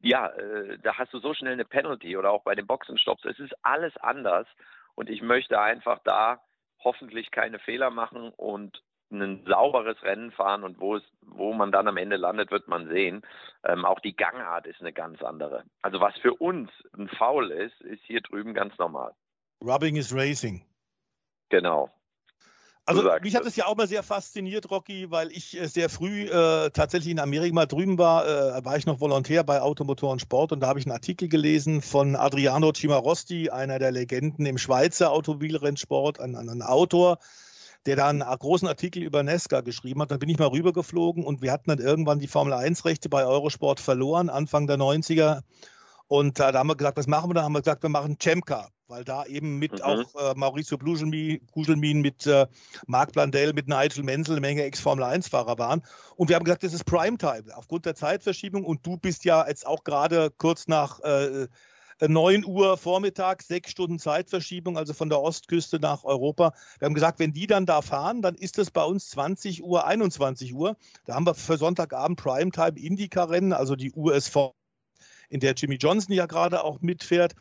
ja, 0.00 0.28
äh, 0.28 0.78
da 0.78 0.96
hast 0.96 1.12
du 1.12 1.18
so 1.18 1.34
schnell 1.34 1.54
eine 1.54 1.64
Penalty 1.64 2.16
oder 2.16 2.30
auch 2.30 2.44
bei 2.44 2.54
den 2.54 2.68
Boxenstopps. 2.68 3.24
Es 3.24 3.40
ist 3.40 3.52
alles 3.64 3.96
anders 3.96 4.46
und 4.94 5.10
ich 5.10 5.20
möchte 5.20 5.60
einfach 5.60 5.98
da 6.04 6.40
hoffentlich 6.84 7.32
keine 7.32 7.58
Fehler 7.58 7.90
machen 7.90 8.30
und 8.36 8.80
ein 9.10 9.44
sauberes 9.44 10.00
Rennen 10.04 10.30
fahren 10.30 10.62
und 10.62 10.78
wo 10.78 10.94
es, 10.94 11.02
wo 11.22 11.52
man 11.52 11.72
dann 11.72 11.88
am 11.88 11.96
Ende 11.96 12.14
landet, 12.14 12.52
wird 12.52 12.68
man 12.68 12.86
sehen. 12.86 13.22
Ähm, 13.64 13.84
auch 13.84 13.98
die 13.98 14.14
Gangart 14.14 14.68
ist 14.68 14.80
eine 14.80 14.92
ganz 14.92 15.20
andere. 15.20 15.64
Also 15.82 15.98
was 16.00 16.16
für 16.18 16.34
uns 16.34 16.70
ein 16.96 17.08
Foul 17.08 17.50
ist, 17.50 17.80
ist 17.80 18.04
hier 18.04 18.20
drüben 18.20 18.54
ganz 18.54 18.78
normal. 18.78 19.16
Rubbing 19.64 19.96
is 19.96 20.14
Racing. 20.14 20.64
Genau. 21.48 21.90
Also 22.88 23.02
mich 23.20 23.36
hat 23.36 23.44
es 23.44 23.54
ja 23.54 23.66
auch 23.66 23.76
mal 23.76 23.86
sehr 23.86 24.02
fasziniert, 24.02 24.70
Rocky, 24.70 25.10
weil 25.10 25.30
ich 25.30 25.60
äh, 25.60 25.66
sehr 25.66 25.90
früh 25.90 26.22
äh, 26.22 26.70
tatsächlich 26.70 27.10
in 27.10 27.20
Amerika 27.20 27.54
mal 27.54 27.66
drüben 27.66 27.98
war, 27.98 28.26
äh, 28.26 28.64
war 28.64 28.78
ich 28.78 28.86
noch 28.86 28.98
Volontär 28.98 29.44
bei 29.44 29.60
Automotoren 29.60 30.18
Sport 30.18 30.52
und 30.52 30.60
da 30.60 30.68
habe 30.68 30.78
ich 30.78 30.86
einen 30.86 30.94
Artikel 30.94 31.28
gelesen 31.28 31.82
von 31.82 32.16
Adriano 32.16 32.72
Cimarosti, 32.72 33.50
einer 33.50 33.78
der 33.78 33.92
Legenden 33.92 34.46
im 34.46 34.56
Schweizer 34.56 35.12
Automobilrennsport, 35.12 36.18
ein, 36.18 36.34
ein 36.34 36.62
Autor, 36.62 37.18
der 37.84 37.96
da 37.96 38.08
einen 38.08 38.20
großen 38.20 38.66
Artikel 38.66 39.02
über 39.02 39.22
Nesca 39.22 39.60
geschrieben 39.60 40.00
hat. 40.00 40.10
Da 40.10 40.16
bin 40.16 40.30
ich 40.30 40.38
mal 40.38 40.48
rübergeflogen 40.48 41.24
und 41.24 41.42
wir 41.42 41.52
hatten 41.52 41.68
dann 41.68 41.80
irgendwann 41.80 42.20
die 42.20 42.26
Formel 42.26 42.54
1-Rechte 42.54 43.10
bei 43.10 43.26
Eurosport 43.26 43.80
verloren, 43.80 44.30
Anfang 44.30 44.66
der 44.66 44.78
90er. 44.78 45.42
Und 46.06 46.40
äh, 46.40 46.52
da 46.52 46.58
haben 46.58 46.68
wir 46.70 46.76
gesagt, 46.76 46.96
was 46.96 47.06
machen 47.06 47.28
wir? 47.28 47.34
Da 47.34 47.42
haben 47.42 47.52
wir 47.52 47.60
gesagt, 47.60 47.82
wir 47.82 47.90
machen 47.90 48.16
Chemka 48.18 48.70
weil 48.88 49.04
da 49.04 49.24
eben 49.26 49.58
mit 49.58 49.72
mhm. 49.74 49.80
auch 49.82 50.14
äh, 50.14 50.34
Mauricio 50.34 50.78
Gugelmin, 50.78 52.00
mit 52.00 52.26
äh, 52.26 52.46
Marc 52.86 53.12
Blandell, 53.12 53.52
mit 53.52 53.68
Nigel 53.68 54.02
Menzel 54.02 54.32
eine 54.32 54.40
Menge 54.40 54.62
Ex-Formel-1-Fahrer 54.64 55.58
waren. 55.58 55.82
Und 56.16 56.28
wir 56.28 56.36
haben 56.36 56.44
gesagt, 56.44 56.64
das 56.64 56.72
ist 56.72 56.84
Primetime 56.84 57.44
aufgrund 57.54 57.86
der 57.86 57.94
Zeitverschiebung. 57.94 58.64
Und 58.64 58.84
du 58.86 58.96
bist 58.96 59.24
ja 59.24 59.46
jetzt 59.46 59.66
auch 59.66 59.84
gerade 59.84 60.30
kurz 60.38 60.66
nach 60.68 61.00
äh, 61.00 61.48
9 62.00 62.44
Uhr 62.44 62.76
Vormittag, 62.76 63.42
sechs 63.42 63.72
Stunden 63.72 63.98
Zeitverschiebung, 63.98 64.78
also 64.78 64.94
von 64.94 65.08
der 65.08 65.20
Ostküste 65.20 65.80
nach 65.80 66.04
Europa. 66.04 66.54
Wir 66.78 66.86
haben 66.86 66.94
gesagt, 66.94 67.18
wenn 67.18 67.32
die 67.32 67.46
dann 67.46 67.66
da 67.66 67.82
fahren, 67.82 68.22
dann 68.22 68.36
ist 68.36 68.58
es 68.58 68.70
bei 68.70 68.84
uns 68.84 69.10
20 69.10 69.64
Uhr, 69.64 69.84
21 69.84 70.54
Uhr. 70.54 70.76
Da 71.06 71.14
haben 71.14 71.26
wir 71.26 71.34
für 71.34 71.58
Sonntagabend 71.58 72.20
Primetime 72.20 72.78
Indycar-Rennen, 72.78 73.52
also 73.52 73.74
die 73.74 73.92
USV, 73.92 74.52
in 75.28 75.40
der 75.40 75.54
Jimmy 75.54 75.74
Johnson 75.74 76.14
ja 76.14 76.26
gerade 76.26 76.62
auch 76.62 76.80
mitfährt. 76.80 77.34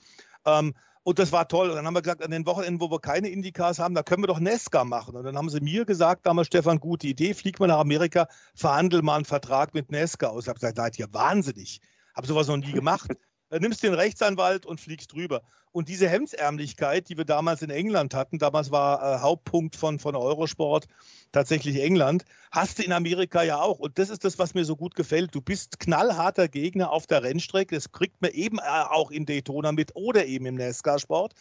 Ähm, 0.46 0.74
und 1.07 1.19
das 1.19 1.31
war 1.31 1.47
toll. 1.47 1.69
Und 1.69 1.77
dann 1.77 1.85
haben 1.87 1.93
wir 1.93 2.01
gesagt, 2.01 2.21
an 2.21 2.31
den 2.31 2.45
Wochenenden, 2.45 2.81
wo 2.81 2.91
wir 2.91 2.99
keine 2.99 3.29
Indicars 3.29 3.79
haben, 3.79 3.95
da 3.95 4.03
können 4.03 4.23
wir 4.23 4.27
doch 4.27 4.41
Nesca 4.41 4.83
machen. 4.83 5.15
Und 5.15 5.23
dann 5.23 5.37
haben 5.37 5.49
sie 5.49 5.61
mir 5.61 5.85
gesagt, 5.85 6.25
damals 6.25 6.47
Stefan, 6.47 6.81
gute 6.81 7.07
Idee, 7.07 7.33
flieg 7.33 7.61
mal 7.61 7.67
nach 7.67 7.79
Amerika, 7.79 8.27
verhandel 8.55 9.01
mal 9.01 9.15
einen 9.15 9.23
Vertrag 9.23 9.73
mit 9.73 9.89
Nesca 9.89 10.27
aus. 10.27 10.43
Ich 10.43 10.49
habe 10.49 10.59
gesagt, 10.59 10.75
seid 10.75 10.99
ihr 10.99 11.07
wahnsinnig. 11.13 11.79
Habe 12.13 12.27
sowas 12.27 12.49
noch 12.49 12.57
nie 12.57 12.73
gemacht. 12.73 13.09
Dann 13.50 13.62
nimmst 13.62 13.84
den 13.84 13.94
Rechtsanwalt 13.94 14.66
und 14.66 14.82
fliegst 14.82 15.13
drüber. 15.13 15.42
Und 15.72 15.89
diese 15.89 16.10
Hemdsärmlichkeit, 16.10 17.08
die 17.08 17.18
wir 17.18 17.25
damals 17.25 17.62
in 17.62 17.70
England 17.70 18.13
hatten, 18.13 18.39
damals 18.39 18.72
war 18.72 19.01
äh, 19.01 19.20
Hauptpunkt 19.20 19.75
von, 19.75 20.00
von 20.00 20.16
Eurosport 20.16 20.88
tatsächlich 21.32 21.82
England, 21.82 22.25
hast 22.51 22.80
du 22.80 22.84
in 22.84 22.92
Amerika 22.92 23.44
ja 23.44 23.62
auch. 23.62 23.80
Und 23.80 24.00
das 24.00 24.10
ist 24.10 24.24
das, 24.24 24.39
was 24.39 24.54
mir 24.54 24.66
so 24.66 24.75
gut 24.75 24.96
gefällt. 24.96 25.36
Du 25.36 25.42
bist 25.42 25.80
knallharter 25.80 26.48
Gegner 26.48 26.92
auf 26.92 27.08
der 27.08 27.24
Rennstrecke. 27.24 27.75
Das 27.75 27.92
kriegt 27.92 28.22
man 28.22 28.32
eben 28.32 28.60
äh, 28.60 28.63
auch 28.63 29.12
in 29.12 29.25
Daytona 29.25 29.72
mit 29.72 29.96
oder 29.96 30.25
eben 30.25 30.46
im 30.46 30.56
NASCAR-Sport. 30.56 31.34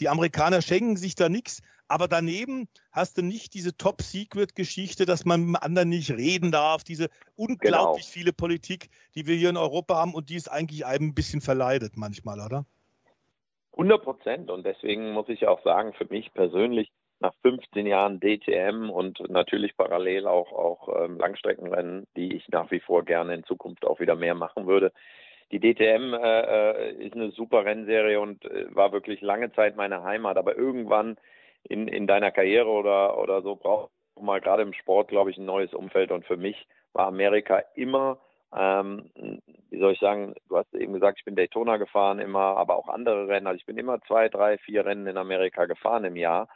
Die 0.00 0.08
Amerikaner 0.08 0.60
schenken 0.60 0.96
sich 0.96 1.14
da 1.14 1.28
nichts. 1.28 1.60
Aber 1.94 2.08
daneben 2.08 2.66
hast 2.90 3.18
du 3.18 3.22
nicht 3.22 3.54
diese 3.54 3.76
Top-Secret-Geschichte, 3.76 5.06
dass 5.06 5.24
man 5.24 5.42
mit 5.42 5.48
dem 5.50 5.56
anderen 5.62 5.90
nicht 5.90 6.10
reden 6.10 6.50
darf, 6.50 6.82
diese 6.82 7.08
unglaublich 7.36 8.02
genau. 8.02 8.12
viele 8.12 8.32
Politik, 8.32 8.88
die 9.14 9.28
wir 9.28 9.36
hier 9.36 9.50
in 9.50 9.56
Europa 9.56 9.94
haben 9.94 10.12
und 10.12 10.28
die 10.28 10.34
es 10.34 10.48
eigentlich 10.48 10.84
einem 10.84 11.10
ein 11.10 11.14
bisschen 11.14 11.40
verleidet 11.40 11.92
manchmal, 11.96 12.40
oder? 12.40 12.66
100 13.74 14.02
Prozent. 14.02 14.50
Und 14.50 14.66
deswegen 14.66 15.12
muss 15.12 15.28
ich 15.28 15.46
auch 15.46 15.62
sagen, 15.62 15.92
für 15.92 16.06
mich 16.06 16.34
persönlich, 16.34 16.90
nach 17.20 17.32
15 17.42 17.86
Jahren 17.86 18.18
DTM 18.18 18.90
und 18.90 19.30
natürlich 19.30 19.76
parallel 19.76 20.26
auch, 20.26 20.50
auch 20.52 21.04
ähm, 21.04 21.16
Langstreckenrennen, 21.16 22.08
die 22.16 22.34
ich 22.34 22.48
nach 22.48 22.72
wie 22.72 22.80
vor 22.80 23.04
gerne 23.04 23.34
in 23.34 23.44
Zukunft 23.44 23.86
auch 23.86 24.00
wieder 24.00 24.16
mehr 24.16 24.34
machen 24.34 24.66
würde. 24.66 24.90
Die 25.52 25.60
DTM 25.60 26.12
äh, 26.12 26.40
äh, 26.40 27.06
ist 27.06 27.14
eine 27.14 27.30
super 27.30 27.64
Rennserie 27.64 28.20
und 28.20 28.44
äh, 28.46 28.74
war 28.74 28.90
wirklich 28.90 29.20
lange 29.20 29.52
Zeit 29.52 29.76
meine 29.76 30.02
Heimat, 30.02 30.36
aber 30.36 30.56
irgendwann 30.56 31.16
in, 31.64 31.88
in 31.88 32.06
deiner 32.06 32.30
Karriere 32.30 32.68
oder, 32.68 33.18
oder 33.18 33.42
so 33.42 33.56
braucht 33.56 33.90
mal 34.20 34.40
gerade 34.40 34.62
im 34.62 34.72
Sport, 34.72 35.08
glaube 35.08 35.30
ich, 35.30 35.38
ein 35.38 35.44
neues 35.44 35.74
Umfeld. 35.74 36.10
Und 36.10 36.24
für 36.26 36.36
mich 36.36 36.66
war 36.92 37.06
Amerika 37.06 37.62
immer, 37.74 38.18
ähm, 38.54 39.10
wie 39.70 39.78
soll 39.78 39.92
ich 39.92 39.98
sagen, 39.98 40.34
du 40.48 40.56
hast 40.56 40.72
eben 40.74 40.92
gesagt, 40.92 41.18
ich 41.18 41.24
bin 41.24 41.36
Daytona 41.36 41.76
gefahren 41.76 42.20
immer, 42.20 42.56
aber 42.56 42.76
auch 42.76 42.88
andere 42.88 43.28
Rennen. 43.28 43.46
Also 43.46 43.58
ich 43.58 43.66
bin 43.66 43.78
immer 43.78 44.00
zwei, 44.02 44.28
drei, 44.28 44.58
vier 44.58 44.86
Rennen 44.86 45.06
in 45.06 45.16
Amerika 45.16 45.66
gefahren 45.66 46.04
im 46.04 46.16
Jahr. 46.16 46.48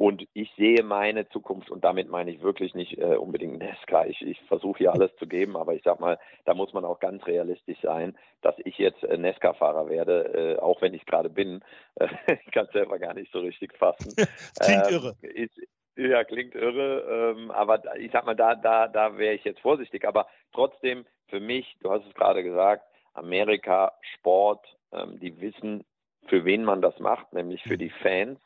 Und 0.00 0.26
ich 0.32 0.50
sehe 0.56 0.82
meine 0.82 1.28
Zukunft, 1.28 1.70
und 1.70 1.84
damit 1.84 2.08
meine 2.08 2.30
ich 2.30 2.40
wirklich 2.40 2.74
nicht 2.74 2.96
äh, 2.96 3.16
unbedingt 3.16 3.58
Nesca. 3.58 4.06
Ich, 4.06 4.22
ich 4.22 4.40
versuche 4.48 4.78
hier 4.78 4.94
alles 4.94 5.14
zu 5.16 5.26
geben, 5.26 5.58
aber 5.58 5.74
ich 5.74 5.82
sag 5.82 6.00
mal, 6.00 6.18
da 6.46 6.54
muss 6.54 6.72
man 6.72 6.86
auch 6.86 7.00
ganz 7.00 7.26
realistisch 7.26 7.76
sein, 7.82 8.16
dass 8.40 8.54
ich 8.64 8.78
jetzt 8.78 9.04
äh, 9.04 9.18
Nesca-Fahrer 9.18 9.90
werde, 9.90 10.56
äh, 10.56 10.58
auch 10.58 10.80
wenn 10.80 10.94
ich 10.94 11.04
gerade 11.04 11.28
bin. 11.28 11.62
ich 12.46 12.50
kann 12.50 12.64
es 12.64 12.72
selber 12.72 12.98
gar 12.98 13.12
nicht 13.12 13.30
so 13.30 13.40
richtig 13.40 13.76
fassen. 13.76 14.14
klingt 14.58 14.86
ähm, 14.86 14.94
irre. 14.94 15.16
Ist, 15.20 15.60
ja, 15.96 16.24
klingt 16.24 16.54
irre, 16.54 17.34
ähm, 17.36 17.50
aber 17.50 17.82
ich 17.98 18.10
sag 18.10 18.24
mal, 18.24 18.34
da, 18.34 18.54
da, 18.54 18.88
da 18.88 19.18
wäre 19.18 19.34
ich 19.34 19.44
jetzt 19.44 19.60
vorsichtig. 19.60 20.08
Aber 20.08 20.28
trotzdem, 20.54 21.04
für 21.28 21.40
mich, 21.40 21.76
du 21.82 21.90
hast 21.90 22.06
es 22.06 22.14
gerade 22.14 22.42
gesagt, 22.42 22.86
Amerika, 23.12 23.92
Sport, 24.14 24.66
ähm, 24.92 25.20
die 25.20 25.38
wissen, 25.42 25.84
für 26.28 26.46
wen 26.46 26.64
man 26.64 26.80
das 26.80 26.98
macht, 27.00 27.34
nämlich 27.34 27.62
für 27.64 27.74
mhm. 27.74 27.80
die 27.80 27.90
Fans 28.02 28.40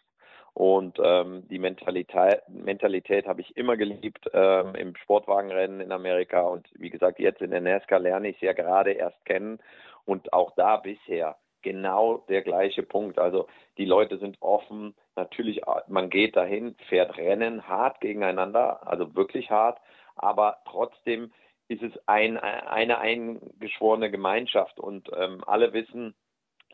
und 0.55 1.01
ähm, 1.03 1.49
die 1.49 1.59
Mentalität, 1.59 2.43
Mentalität 2.49 3.27
habe 3.27 3.41
ich 3.41 3.57
immer 3.57 3.77
geliebt 3.77 4.31
ähm, 4.33 4.77
im 4.77 4.97
Sportwagenrennen 4.97 5.81
in 5.81 5.91
Amerika. 5.91 6.43
Und 6.43 6.69
wie 6.75 6.91
gesagt, 6.91 7.19
jetzt 7.19 7.43
in 7.43 7.51
der 7.51 7.61
NASCAR 7.61 7.99
lerne 7.99 8.29
ich 8.29 8.37
es 8.37 8.43
ja 8.43 8.53
gerade 8.53 8.93
erst 8.93 9.23
kennen. 9.25 9.59
Und 10.05 10.33
auch 10.33 10.53
da 10.55 10.77
bisher 10.77 11.37
genau 11.63 12.19
der 12.29 12.43
gleiche 12.43 12.85
Punkt. 12.85 13.19
Also 13.19 13.49
die 13.79 13.85
Leute 13.85 14.19
sind 14.19 14.37
offen. 14.41 14.95
Natürlich, 15.17 15.63
man 15.89 16.09
geht 16.09 16.37
dahin, 16.37 16.77
fährt 16.89 17.17
Rennen 17.17 17.67
hart 17.67 18.01
gegeneinander, 18.01 18.87
also 18.87 19.17
wirklich 19.17 19.51
hart. 19.51 19.81
Aber 20.15 20.59
trotzdem 20.71 21.33
ist 21.67 21.83
es 21.83 21.93
ein, 22.07 22.39
eine 22.39 22.99
eingeschworene 22.99 24.09
Gemeinschaft 24.09 24.79
und 24.79 25.11
ähm, 25.17 25.43
alle 25.47 25.73
wissen, 25.73 26.15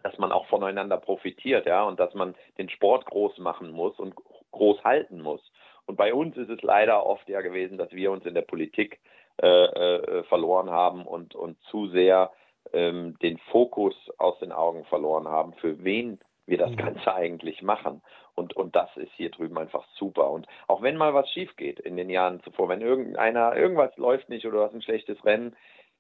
dass 0.03 0.19
man 0.19 0.33
auch 0.33 0.47
voneinander 0.47 0.97
profitiert, 0.97 1.67
ja, 1.67 1.85
und 1.85 2.01
dass 2.01 2.15
man 2.15 2.35
den 2.59 2.69
Sport 2.69 3.07
groß 3.07 3.39
machen 3.39 3.71
muss 3.71 3.99
und 3.99 4.15
groß 4.51 4.83
halten 4.85 5.21
muss. 5.21 5.41
Und 5.87 5.97
bei 5.97 6.15
uns 6.15 6.37
ist 6.37 6.51
es 6.51 6.63
leider 6.63 7.05
oft 7.05 7.29
ja 7.29 7.41
gewesen, 7.41 7.79
dass 7.79 7.91
wir 7.93 8.11
uns 8.11 8.25
in 8.25 8.35
der 8.35 8.43
Politik 8.43 9.01
äh, 9.43 9.47
äh, 9.47 10.23
verloren 10.25 10.71
haben 10.71 11.07
und, 11.07 11.35
und 11.35 11.61
zu 11.71 11.89
sehr 11.89 12.31
ähm, 12.73 13.19
den 13.23 13.39
Fokus 13.51 13.95
aus 14.19 14.39
den 14.39 14.53
Augen 14.53 14.85
verloren 14.85 15.27
haben, 15.27 15.55
für 15.55 15.83
wen 15.83 16.21
wir 16.47 16.59
das 16.59 16.73
mhm. 16.73 16.77
Ganze 16.77 17.15
eigentlich 17.15 17.63
machen. 17.63 18.03
Und, 18.35 18.55
und 18.55 18.77
das 18.77 18.95
ist 18.97 19.13
hier 19.17 19.31
drüben 19.31 19.59
einfach 19.59 19.87
super. 19.95 20.31
Und 20.31 20.47
auch 20.67 20.83
wenn 20.83 20.97
mal 20.97 21.15
was 21.15 21.31
schief 21.31 21.57
geht 21.57 21.81
in 21.81 21.97
den 21.97 22.11
Jahren 22.11 22.43
zuvor, 22.43 22.69
wenn 22.69 22.81
irgendeiner, 22.81 23.57
irgendwas 23.57 23.97
läuft 23.97 24.29
nicht 24.29 24.47
oder 24.47 24.59
du 24.59 24.65
hast 24.65 24.75
ein 24.75 24.83
schlechtes 24.83 25.25
Rennen, 25.25 25.57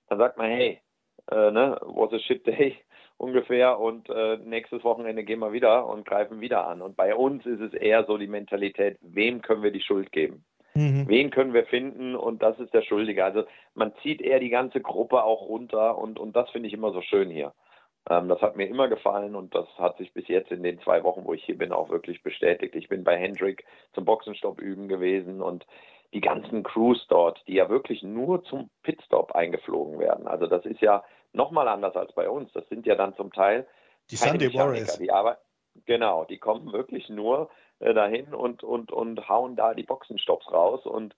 dann 0.09 0.19
sagt 0.19 0.37
man, 0.37 0.51
hey, 0.51 0.81
äh, 1.31 1.51
ne, 1.51 1.79
was 1.83 2.13
a 2.13 2.19
shit 2.19 2.47
day 2.47 2.77
ungefähr 3.21 3.79
und 3.79 4.09
äh, 4.09 4.39
nächstes 4.39 4.83
Wochenende 4.83 5.25
gehen 5.25 5.41
wir 5.41 5.53
wieder 5.53 5.87
und 5.87 6.07
greifen 6.07 6.41
wieder 6.41 6.67
an. 6.67 6.81
Und 6.81 6.97
bei 6.97 7.15
uns 7.15 7.45
ist 7.45 7.61
es 7.61 7.75
eher 7.75 8.05
so 8.05 8.17
die 8.17 8.27
Mentalität, 8.27 8.99
wem 9.03 9.43
können 9.43 9.63
wir 9.63 9.71
die 9.71 9.83
Schuld 9.83 10.11
geben? 10.11 10.45
Mhm. 10.75 11.07
Wen 11.07 11.31
können 11.31 11.53
wir 11.53 11.67
finden 11.67 12.17
und 12.17 12.43
das 12.43 12.59
ist 12.59 12.73
der 12.73 12.83
Schuldige. 12.83 13.25
Also 13.25 13.45
man 13.75 13.93
zieht 14.03 14.23
eher 14.23 14.41
die 14.41 14.49
ganze 14.49 14.81
Gruppe 14.81 15.23
auch 15.23 15.43
runter 15.43 15.99
und, 15.99 16.19
und 16.19 16.35
das 16.35 16.49
finde 16.51 16.69
ich 16.69 16.75
immer 16.75 16.93
so 16.93 17.03
schön 17.03 17.29
hier. 17.29 17.53
Ähm, 18.09 18.29
das 18.29 18.41
hat 18.41 18.57
mir 18.57 18.67
immer 18.67 18.89
gefallen 18.89 19.35
und 19.37 19.55
das 19.55 19.67
hat 19.77 19.99
sich 19.99 20.15
bis 20.15 20.27
jetzt 20.29 20.51
in 20.51 20.63
den 20.63 20.81
zwei 20.81 21.03
Wochen, 21.03 21.25
wo 21.25 21.35
ich 21.35 21.45
hier 21.45 21.59
bin, 21.59 21.73
auch 21.73 21.91
wirklich 21.91 22.23
bestätigt. 22.23 22.75
Ich 22.75 22.89
bin 22.89 23.05
bei 23.05 23.17
Hendrik 23.19 23.65
zum 23.93 24.07
Boxenstopp 24.07 24.61
üben 24.61 24.89
gewesen 24.89 25.43
und 25.43 25.67
die 26.15 26.21
ganzen 26.21 26.63
Crews 26.63 27.07
dort, 27.09 27.43
die 27.47 27.55
ja 27.55 27.69
wirklich 27.69 28.03
nur 28.03 28.43
zum 28.45 28.71
Pitstop 28.83 29.33
eingeflogen 29.33 29.99
werden. 29.99 30.27
Also 30.27 30.47
das 30.47 30.65
ist 30.65 30.81
ja 30.81 31.05
nochmal 31.33 31.69
anders 31.69 31.97
als 31.97 32.13
bei 32.13 32.29
uns. 32.29 32.53
Das 32.53 32.69
sind 32.69 32.87
ja 32.87 32.95
dann 32.95 33.15
zum 33.15 33.33
Teil 33.33 33.67
die 34.11 34.17
Sunday 34.17 34.53
Warriors. 34.55 34.99
Die 34.99 35.11
arbeiten, 35.11 35.41
genau, 35.87 36.25
die 36.25 36.39
kommen 36.39 36.73
wirklich 36.73 37.09
nur 37.09 37.51
äh, 37.79 37.95
dahin 37.95 38.35
und, 38.35 38.63
und, 38.63 38.93
und 38.93 39.29
hauen 39.29 39.57
da 39.57 39.75
die 39.75 39.85
Boxenstopps 39.85 40.51
raus 40.53 40.85
und 40.87 41.15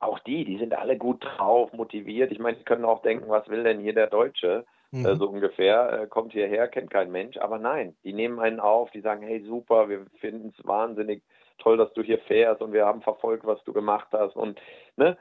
auch 0.00 0.18
die, 0.18 0.44
die 0.44 0.58
sind 0.58 0.74
alle 0.74 0.96
gut 0.98 1.24
drauf, 1.24 1.72
motiviert. 1.72 2.32
Ich 2.32 2.40
meine, 2.40 2.56
die 2.56 2.64
können 2.64 2.84
auch 2.84 3.02
denken, 3.02 3.28
was 3.28 3.48
will 3.48 3.62
denn 3.62 3.80
hier 3.80 3.94
der 3.94 4.08
Deutsche? 4.08 4.64
Mhm. 4.90 5.06
Äh, 5.06 5.16
so 5.16 5.28
ungefähr, 5.28 6.02
äh, 6.02 6.06
kommt 6.06 6.32
hierher, 6.32 6.68
kennt 6.68 6.90
kein 6.90 7.12
Mensch. 7.12 7.36
Aber 7.36 7.58
nein, 7.58 7.96
die 8.02 8.12
nehmen 8.12 8.40
einen 8.40 8.58
auf, 8.58 8.90
die 8.90 9.00
sagen, 9.00 9.22
hey 9.22 9.42
super, 9.44 9.88
wir 9.88 10.06
finden 10.18 10.52
es 10.56 10.66
wahnsinnig 10.66 11.22
toll, 11.58 11.76
dass 11.76 11.92
du 11.94 12.02
hier 12.02 12.18
fährst 12.18 12.60
und 12.62 12.72
wir 12.72 12.84
haben 12.84 13.02
verfolgt, 13.02 13.46
was 13.46 13.62
du 13.64 13.72
gemacht 13.72 14.08
hast. 14.10 14.34
Und 14.34 14.60
ne, 14.96 15.16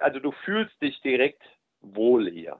also 0.00 0.18
du 0.18 0.32
fühlst 0.44 0.80
dich 0.82 1.00
direkt 1.02 1.42
wohl 1.80 2.28
hier. 2.28 2.58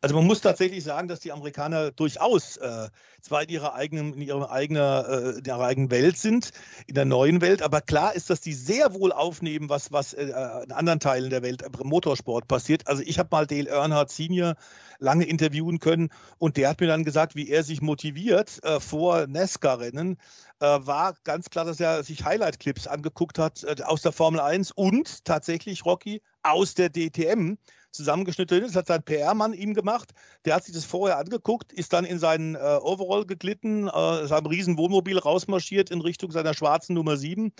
Also 0.00 0.14
man 0.14 0.26
muss 0.26 0.40
tatsächlich 0.40 0.84
sagen, 0.84 1.08
dass 1.08 1.20
die 1.20 1.32
Amerikaner 1.32 1.90
durchaus 1.90 2.56
äh, 2.56 2.88
zwar 3.20 3.42
in 3.42 3.48
ihrer 3.48 3.74
eigenen, 3.74 4.14
in 4.14 4.22
ihrer 4.22 4.50
eigenen, 4.50 4.82
äh, 4.82 5.30
in 5.38 5.44
ihrer 5.44 5.64
eigenen 5.64 5.90
Welt 5.90 6.16
sind, 6.16 6.52
in 6.86 6.94
der 6.94 7.04
neuen 7.04 7.40
Welt, 7.40 7.62
aber 7.62 7.80
klar 7.80 8.14
ist, 8.14 8.30
dass 8.30 8.40
die 8.40 8.54
sehr 8.54 8.94
wohl 8.94 9.12
aufnehmen, 9.12 9.68
was, 9.68 9.90
was 9.90 10.14
äh, 10.14 10.26
in 10.26 10.72
anderen 10.72 11.00
Teilen 11.00 11.30
der 11.30 11.42
Welt 11.42 11.62
im 11.62 11.88
Motorsport 11.88 12.46
passiert. 12.46 12.86
Also 12.86 13.02
ich 13.04 13.18
habe 13.18 13.28
mal 13.32 13.46
Dale 13.46 13.70
Earnhardt 13.70 14.10
Senior 14.10 14.54
lange 15.00 15.24
interviewen 15.24 15.80
können 15.80 16.10
und 16.38 16.56
der 16.56 16.68
hat 16.68 16.80
mir 16.80 16.86
dann 16.86 17.04
gesagt, 17.04 17.34
wie 17.34 17.48
er 17.48 17.64
sich 17.64 17.80
motiviert 17.80 18.62
äh, 18.64 18.80
vor 18.80 19.26
NASCAR-Rennen, 19.26 20.16
äh, 20.60 20.66
war 20.66 21.14
ganz 21.24 21.50
klar, 21.50 21.64
dass 21.64 21.80
er 21.80 22.02
sich 22.02 22.24
Highlight-Clips 22.24 22.86
angeguckt 22.86 23.38
hat 23.38 23.64
äh, 23.64 23.82
aus 23.82 24.02
der 24.02 24.12
Formel 24.12 24.40
1 24.40 24.72
und 24.72 25.24
tatsächlich, 25.24 25.84
Rocky, 25.84 26.22
aus 26.42 26.74
der 26.74 26.90
DTM 26.90 27.58
zusammengeschnitten 27.90 28.62
ist. 28.62 28.74
Das 28.74 28.80
hat 28.80 28.86
sein 28.86 29.02
PR-Mann 29.02 29.52
ihm 29.52 29.74
gemacht. 29.74 30.12
Der 30.44 30.54
hat 30.54 30.64
sich 30.64 30.74
das 30.74 30.84
vorher 30.84 31.18
angeguckt, 31.18 31.72
ist 31.72 31.92
dann 31.92 32.04
in 32.04 32.18
seinen 32.18 32.54
äh, 32.54 32.58
Overall 32.58 33.26
geglitten, 33.26 33.88
äh, 33.88 34.26
seinem 34.26 34.46
riesen 34.46 34.78
Wohnmobil 34.78 35.18
rausmarschiert 35.18 35.90
in 35.90 36.00
Richtung 36.00 36.30
seiner 36.30 36.54
schwarzen 36.54 36.94
Nummer 36.94 37.16
7. 37.16 37.52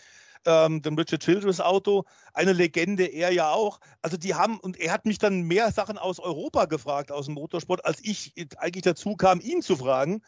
Ähm, 0.46 0.82
dem 0.82 0.94
Richard 0.94 1.22
Childress 1.22 1.60
Auto, 1.60 2.04
eine 2.32 2.52
Legende, 2.52 3.06
er 3.06 3.32
ja 3.32 3.50
auch. 3.50 3.80
Also 4.02 4.16
die 4.16 4.34
haben, 4.34 4.60
und 4.60 4.78
er 4.78 4.92
hat 4.92 5.04
mich 5.04 5.18
dann 5.18 5.42
mehr 5.42 5.72
Sachen 5.72 5.98
aus 5.98 6.20
Europa 6.20 6.66
gefragt, 6.66 7.10
aus 7.10 7.26
dem 7.26 7.34
Motorsport, 7.34 7.84
als 7.84 7.98
ich 8.02 8.34
eigentlich 8.56 8.84
dazu 8.84 9.16
kam, 9.16 9.40
ihn 9.40 9.62
zu 9.62 9.76
fragen. 9.76 10.22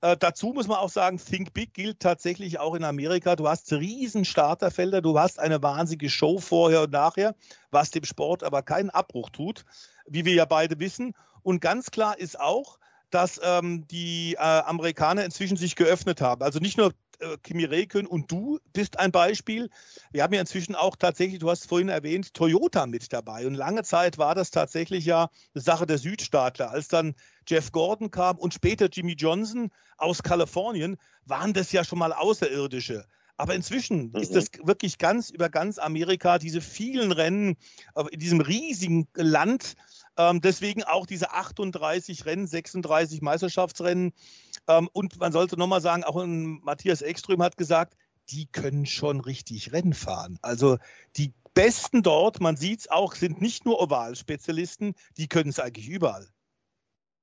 Äh, 0.00 0.16
dazu 0.16 0.52
muss 0.52 0.68
man 0.68 0.78
auch 0.78 0.90
sagen, 0.90 1.18
Think 1.18 1.52
Big 1.52 1.74
gilt 1.74 2.00
tatsächlich 2.00 2.60
auch 2.60 2.74
in 2.74 2.84
Amerika. 2.84 3.34
Du 3.34 3.48
hast 3.48 3.72
riesen 3.72 4.24
Starterfelder, 4.24 5.02
du 5.02 5.18
hast 5.18 5.40
eine 5.40 5.62
wahnsinnige 5.62 6.08
Show 6.08 6.38
vorher 6.38 6.82
und 6.82 6.92
nachher, 6.92 7.34
was 7.70 7.90
dem 7.90 8.04
Sport 8.04 8.44
aber 8.44 8.62
keinen 8.62 8.90
Abbruch 8.90 9.30
tut, 9.30 9.64
wie 10.06 10.24
wir 10.24 10.34
ja 10.34 10.44
beide 10.44 10.78
wissen. 10.78 11.14
Und 11.42 11.60
ganz 11.60 11.90
klar 11.90 12.18
ist 12.18 12.38
auch, 12.38 12.78
dass 13.10 13.40
ähm, 13.42 13.86
die 13.88 14.34
äh, 14.34 14.38
Amerikaner 14.38 15.24
inzwischen 15.24 15.56
sich 15.56 15.74
geöffnet 15.76 16.20
haben. 16.20 16.42
Also 16.42 16.58
nicht 16.58 16.76
nur 16.76 16.92
äh, 17.20 17.36
Kimi 17.42 17.64
Räikkönen 17.64 18.06
und 18.06 18.30
du 18.30 18.60
bist 18.72 18.98
ein 18.98 19.10
Beispiel. 19.10 19.70
Wir 20.12 20.22
haben 20.22 20.34
ja 20.34 20.40
inzwischen 20.40 20.74
auch 20.74 20.94
tatsächlich, 20.94 21.40
du 21.40 21.50
hast 21.50 21.66
vorhin 21.66 21.88
erwähnt, 21.88 22.34
Toyota 22.34 22.86
mit 22.86 23.12
dabei. 23.12 23.46
Und 23.46 23.54
lange 23.54 23.82
Zeit 23.82 24.18
war 24.18 24.34
das 24.34 24.50
tatsächlich 24.50 25.04
ja 25.04 25.30
eine 25.54 25.62
Sache 25.62 25.86
der 25.86 25.98
Südstaatler. 25.98 26.70
Als 26.70 26.88
dann 26.88 27.14
Jeff 27.48 27.72
Gordon 27.72 28.10
kam 28.10 28.38
und 28.38 28.54
später 28.54 28.88
Jimmy 28.92 29.14
Johnson 29.14 29.70
aus 29.96 30.22
Kalifornien, 30.22 30.96
waren 31.24 31.54
das 31.54 31.72
ja 31.72 31.82
schon 31.82 31.98
mal 31.98 32.12
Außerirdische. 32.12 33.06
Aber 33.38 33.54
inzwischen 33.54 34.10
mhm. 34.10 34.16
ist 34.16 34.34
das 34.34 34.46
wirklich 34.64 34.98
ganz 34.98 35.30
über 35.30 35.48
ganz 35.48 35.78
Amerika, 35.78 36.38
diese 36.38 36.60
vielen 36.60 37.12
Rennen 37.12 37.56
äh, 37.94 38.04
in 38.10 38.18
diesem 38.18 38.40
riesigen 38.40 39.08
Land. 39.14 39.74
Ähm, 40.16 40.40
deswegen 40.40 40.82
auch 40.82 41.06
diese 41.06 41.30
38 41.30 42.26
Rennen, 42.26 42.48
36 42.48 43.22
Meisterschaftsrennen. 43.22 44.12
Ähm, 44.66 44.88
und 44.92 45.18
man 45.20 45.32
sollte 45.32 45.56
nochmal 45.56 45.80
sagen, 45.80 46.02
auch 46.02 46.22
Matthias 46.26 47.00
Ekström 47.00 47.42
hat 47.42 47.56
gesagt, 47.56 47.96
die 48.30 48.46
können 48.46 48.86
schon 48.86 49.20
richtig 49.20 49.72
Rennen 49.72 49.94
fahren. 49.94 50.38
Also 50.42 50.78
die 51.16 51.32
Besten 51.54 52.02
dort, 52.02 52.40
man 52.40 52.56
sieht 52.56 52.80
es 52.80 52.90
auch, 52.90 53.14
sind 53.14 53.40
nicht 53.40 53.64
nur 53.64 53.80
Oval-Spezialisten, 53.80 54.94
die 55.16 55.28
können 55.28 55.50
es 55.50 55.60
eigentlich 55.60 55.88
überall. 55.88 56.28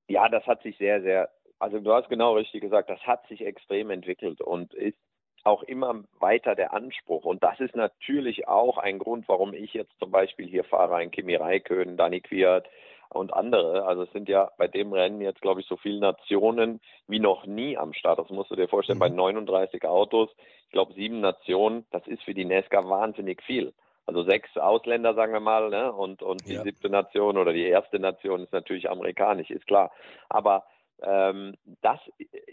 Ja, 0.07 0.29
das 0.29 0.45
hat 0.45 0.61
sich 0.63 0.77
sehr, 0.77 1.01
sehr, 1.01 1.29
also 1.59 1.79
du 1.79 1.93
hast 1.93 2.09
genau 2.09 2.33
richtig 2.33 2.61
gesagt, 2.61 2.89
das 2.89 3.01
hat 3.01 3.27
sich 3.27 3.45
extrem 3.45 3.89
entwickelt 3.89 4.41
und 4.41 4.73
ist 4.73 4.97
auch 5.43 5.63
immer 5.63 6.03
weiter 6.19 6.55
der 6.55 6.73
Anspruch. 6.73 7.23
Und 7.23 7.43
das 7.43 7.59
ist 7.59 7.75
natürlich 7.75 8.47
auch 8.47 8.77
ein 8.77 8.99
Grund, 8.99 9.27
warum 9.27 9.53
ich 9.53 9.73
jetzt 9.73 9.97
zum 9.99 10.11
Beispiel 10.11 10.47
hier 10.47 10.63
fahre, 10.63 10.95
ein 10.95 11.11
Kimi 11.11 11.35
Räikkönen, 11.35 11.97
Dani 11.97 12.21
Quiert 12.21 12.67
und 13.09 13.31
andere. 13.33 13.85
Also 13.85 14.03
es 14.03 14.11
sind 14.11 14.27
ja 14.27 14.51
bei 14.57 14.67
dem 14.67 14.91
Rennen 14.91 15.21
jetzt, 15.21 15.41
glaube 15.41 15.61
ich, 15.61 15.67
so 15.67 15.77
viele 15.77 15.99
Nationen 15.99 16.81
wie 17.07 17.19
noch 17.19 17.45
nie 17.45 17.77
am 17.77 17.93
Start. 17.93 18.17
Das 18.17 18.29
musst 18.29 18.49
du 18.49 18.55
dir 18.55 18.67
vorstellen, 18.67 18.97
mhm. 18.97 19.01
bei 19.01 19.09
39 19.09 19.85
Autos, 19.85 20.29
ich 20.65 20.71
glaube 20.71 20.93
sieben 20.93 21.21
Nationen, 21.21 21.85
das 21.91 22.05
ist 22.07 22.23
für 22.23 22.33
die 22.33 22.45
NASCAR 22.45 22.89
wahnsinnig 22.89 23.43
viel. 23.43 23.73
Also 24.05 24.23
sechs 24.23 24.55
Ausländer, 24.57 25.15
sagen 25.15 25.33
wir 25.33 25.39
mal, 25.39 25.69
ne? 25.69 25.91
und, 25.91 26.21
und 26.21 26.47
die 26.47 26.53
ja. 26.53 26.63
siebte 26.63 26.89
Nation 26.89 27.37
oder 27.37 27.53
die 27.53 27.65
erste 27.65 27.99
Nation 27.99 28.43
ist 28.43 28.53
natürlich 28.53 28.89
amerikanisch, 28.89 29.49
ist 29.49 29.65
klar. 29.65 29.91
Aber 30.29 30.63
ähm, 31.01 31.55
das 31.81 31.99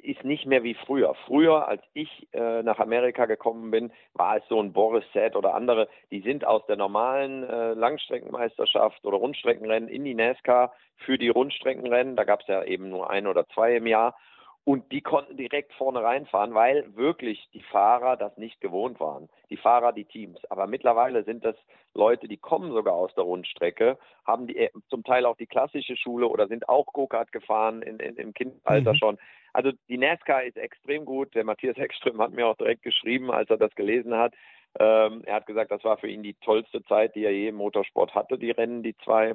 ist 0.02 0.24
nicht 0.24 0.46
mehr 0.46 0.62
wie 0.62 0.74
früher. 0.74 1.14
Früher, 1.26 1.68
als 1.68 1.82
ich 1.94 2.28
äh, 2.32 2.62
nach 2.62 2.78
Amerika 2.78 3.26
gekommen 3.26 3.70
bin, 3.70 3.92
war 4.14 4.36
es 4.36 4.42
so 4.48 4.60
ein 4.60 4.72
Boris 4.72 5.04
Set 5.12 5.36
oder 5.36 5.54
andere, 5.54 5.88
die 6.10 6.20
sind 6.20 6.44
aus 6.44 6.64
der 6.66 6.76
normalen 6.76 7.44
äh, 7.44 7.74
Langstreckenmeisterschaft 7.74 9.04
oder 9.04 9.18
Rundstreckenrennen 9.18 9.88
in 9.88 10.04
die 10.04 10.14
NASCAR 10.14 10.72
für 10.96 11.18
die 11.18 11.28
Rundstreckenrennen. 11.28 12.16
Da 12.16 12.24
gab 12.24 12.40
es 12.40 12.48
ja 12.48 12.64
eben 12.64 12.88
nur 12.88 13.10
ein 13.10 13.26
oder 13.26 13.46
zwei 13.48 13.76
im 13.76 13.86
Jahr 13.86 14.16
und 14.64 14.92
die 14.92 15.00
konnten 15.00 15.36
direkt 15.36 15.72
vorne 15.72 16.02
reinfahren, 16.02 16.54
weil 16.54 16.94
wirklich 16.94 17.48
die 17.52 17.62
Fahrer 17.62 18.16
das 18.16 18.36
nicht 18.36 18.60
gewohnt 18.60 19.00
waren. 19.00 19.28
Die 19.50 19.56
Fahrer, 19.56 19.92
die 19.92 20.04
Teams. 20.04 20.38
Aber 20.50 20.68
mittlerweile 20.68 21.24
sind 21.24 21.44
das 21.44 21.56
Leute, 21.94 22.28
die 22.28 22.36
kommen 22.36 22.72
sogar 22.72 22.94
aus 22.94 23.12
der 23.14 23.24
Rundstrecke, 23.24 23.98
haben 24.24 24.46
die 24.46 24.56
äh, 24.56 24.70
zum 24.88 25.02
Teil 25.02 25.26
auch 25.26 25.36
die 25.36 25.46
klassische 25.46 25.96
Schule 25.96 26.28
oder 26.28 26.46
sind 26.46 26.68
auch 26.68 26.86
Go-Kart 26.86 27.32
gefahren 27.32 27.82
in, 27.82 27.98
in, 27.98 28.16
im 28.16 28.34
Kindalter 28.34 28.92
mhm. 28.92 28.98
schon. 28.98 29.18
Also 29.52 29.72
die 29.88 29.98
NASCAR 29.98 30.44
ist 30.44 30.56
extrem 30.56 31.04
gut. 31.04 31.34
Der 31.34 31.44
Matthias 31.44 31.76
Heckström 31.76 32.22
hat 32.22 32.32
mir 32.32 32.46
auch 32.46 32.56
direkt 32.56 32.82
geschrieben, 32.82 33.30
als 33.30 33.50
er 33.50 33.58
das 33.58 33.74
gelesen 33.74 34.16
hat. 34.16 34.32
Ähm, 34.78 35.22
er 35.24 35.34
hat 35.34 35.46
gesagt, 35.46 35.70
das 35.70 35.84
war 35.84 35.98
für 35.98 36.08
ihn 36.08 36.22
die 36.22 36.34
tollste 36.34 36.82
Zeit, 36.84 37.14
die 37.14 37.24
er 37.24 37.32
je 37.32 37.48
im 37.48 37.56
Motorsport 37.56 38.14
hatte, 38.14 38.38
die 38.38 38.52
Rennen, 38.52 38.82
die 38.82 38.96
zwei. 38.98 39.34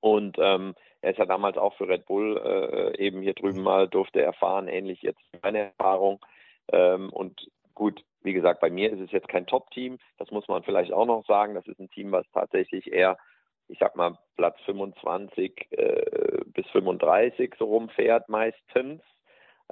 Und 0.00 0.36
ähm, 0.38 0.74
er 1.00 1.12
ist 1.12 1.18
ja 1.18 1.26
damals 1.26 1.56
auch 1.56 1.74
für 1.74 1.88
Red 1.88 2.06
Bull 2.06 2.36
äh, 2.36 2.98
eben 2.98 3.22
hier 3.22 3.34
drüben 3.34 3.62
mal 3.62 3.88
durfte 3.88 4.22
erfahren, 4.22 4.68
ähnlich 4.68 5.02
jetzt 5.02 5.20
meine 5.42 5.58
Erfahrung. 5.58 6.20
Ähm, 6.72 7.10
und 7.10 7.48
gut, 7.74 8.04
wie 8.22 8.32
gesagt, 8.32 8.60
bei 8.60 8.70
mir 8.70 8.92
ist 8.92 9.00
es 9.00 9.12
jetzt 9.12 9.28
kein 9.28 9.46
Top-Team. 9.46 9.98
Das 10.18 10.30
muss 10.30 10.48
man 10.48 10.62
vielleicht 10.62 10.92
auch 10.92 11.06
noch 11.06 11.24
sagen. 11.26 11.54
Das 11.54 11.66
ist 11.66 11.78
ein 11.78 11.90
Team, 11.90 12.12
was 12.12 12.26
tatsächlich 12.32 12.92
eher, 12.92 13.16
ich 13.68 13.78
sag 13.78 13.96
mal, 13.96 14.18
Platz 14.36 14.56
25 14.66 15.68
äh, 15.70 16.40
bis 16.46 16.66
35 16.68 17.54
so 17.58 17.66
rumfährt 17.66 18.28
meistens 18.28 19.00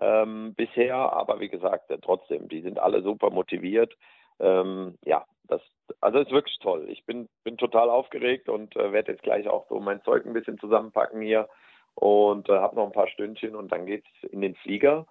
ähm, 0.01 0.55
bisher. 0.55 0.97
Aber 0.97 1.41
wie 1.41 1.49
gesagt, 1.49 1.91
äh, 1.91 1.99
trotzdem, 2.01 2.49
die 2.49 2.63
sind 2.63 2.79
alle 2.79 3.03
super 3.03 3.31
motiviert. 3.31 3.97
Ähm, 4.41 4.99
ja, 5.05 5.25
das, 5.45 5.61
also 6.01 6.19
ist 6.19 6.31
wirklich 6.31 6.59
toll. 6.59 6.87
Ich 6.89 7.05
bin, 7.05 7.29
bin 7.45 7.57
total 7.57 7.91
aufgeregt 7.91 8.49
und 8.49 8.77
äh, 8.77 8.93
werde 8.93 9.13
jetzt 9.13 9.23
gleich 9.23 9.49
auch 9.49 9.67
so 9.69 9.81
mein 9.81 10.03
Zeug 10.03 10.27
ein 10.27 10.33
bisschen 10.33 10.59
zusammenpacken 10.59 11.21
hier 11.21 11.49
und 11.95 12.49
äh, 12.49 12.59
habe 12.59 12.77
noch 12.77 12.87
ein 12.87 12.93
paar 12.93 13.09
Stündchen 13.09 13.55
und 13.55 13.73
dann 13.73 13.87
geht's 13.87 14.09
in 14.31 14.41
den 14.41 14.55
Flieger. 14.57 15.07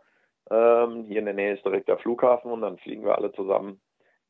Ähm, 0.51 1.05
hier 1.05 1.19
in 1.19 1.25
der 1.25 1.33
Nähe 1.33 1.53
ist 1.53 1.65
direkt 1.65 1.87
der 1.87 1.97
Flughafen 1.97 2.51
und 2.51 2.61
dann 2.61 2.77
fliegen 2.77 3.03
wir 3.03 3.17
alle 3.17 3.31
zusammen 3.31 3.81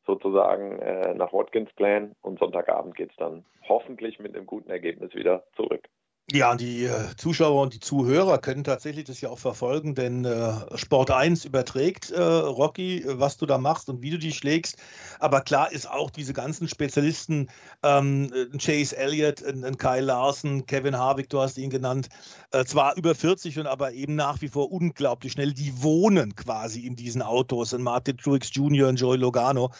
sozusagen 0.06 0.78
äh, 0.78 1.14
nach 1.14 1.32
Watkins 1.32 1.68
Glen 1.76 2.14
und 2.22 2.38
Sonntagabend 2.38 2.94
geht 2.94 3.10
es 3.10 3.16
dann 3.16 3.44
hoffentlich 3.68 4.18
mit 4.18 4.34
einem 4.34 4.46
guten 4.46 4.70
Ergebnis 4.70 5.14
wieder 5.14 5.44
zurück. 5.56 5.88
Ja, 6.32 6.56
die 6.56 6.82
äh, 6.86 7.14
Zuschauer 7.16 7.62
und 7.62 7.72
die 7.72 7.78
Zuhörer 7.78 8.38
können 8.38 8.64
tatsächlich 8.64 9.04
das 9.04 9.20
ja 9.20 9.28
auch 9.28 9.38
verfolgen, 9.38 9.94
denn 9.94 10.24
äh, 10.24 10.76
Sport 10.76 11.12
1 11.12 11.44
überträgt 11.44 12.10
äh, 12.10 12.20
Rocky, 12.20 13.04
was 13.06 13.36
du 13.36 13.46
da 13.46 13.58
machst 13.58 13.88
und 13.88 14.02
wie 14.02 14.10
du 14.10 14.18
die 14.18 14.32
schlägst. 14.32 14.76
Aber 15.20 15.40
klar 15.40 15.70
ist 15.70 15.88
auch 15.88 16.10
diese 16.10 16.32
ganzen 16.32 16.66
Spezialisten, 16.66 17.48
ähm, 17.84 18.32
Chase 18.58 18.96
Elliott, 18.96 19.40
ein, 19.44 19.76
Kyle 19.76 20.00
Larson, 20.00 20.66
Kevin 20.66 20.98
Harvick, 20.98 21.28
du 21.28 21.40
hast 21.40 21.58
ihn 21.58 21.70
genannt, 21.70 22.08
äh, 22.50 22.64
zwar 22.64 22.96
über 22.96 23.14
40 23.14 23.60
und 23.60 23.68
aber 23.68 23.92
eben 23.92 24.16
nach 24.16 24.40
wie 24.40 24.48
vor 24.48 24.72
unglaublich 24.72 25.30
schnell. 25.30 25.52
Die 25.52 25.80
wohnen 25.80 26.34
quasi 26.34 26.80
in 26.80 26.96
diesen 26.96 27.22
Autos. 27.22 27.72
Ein 27.72 27.82
Martin 27.82 28.18
Truex 28.18 28.50
Jr., 28.52 28.88
ein 28.88 28.96
Joey 28.96 29.18
Logano. 29.18 29.70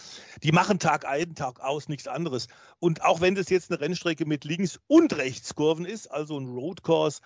Die 0.45 0.53
machen 0.53 0.79
Tag 0.79 1.07
ein, 1.07 1.35
Tag 1.35 1.59
aus 1.59 1.89
nichts 1.89 2.07
anderes. 2.07 2.47
Und 2.79 3.03
auch 3.03 3.21
wenn 3.21 3.35
das 3.35 3.51
jetzt 3.51 3.73
eine 3.73 3.81
Rennstrecke 3.81 4.27
mit 4.27 4.45
Links- 4.45 4.79
und 4.87 5.17
Rechtskurven 5.17 5.85
ist, 5.85 6.07
also 6.07 6.36
ein 6.39 6.49
Roadcourse, 6.49 7.21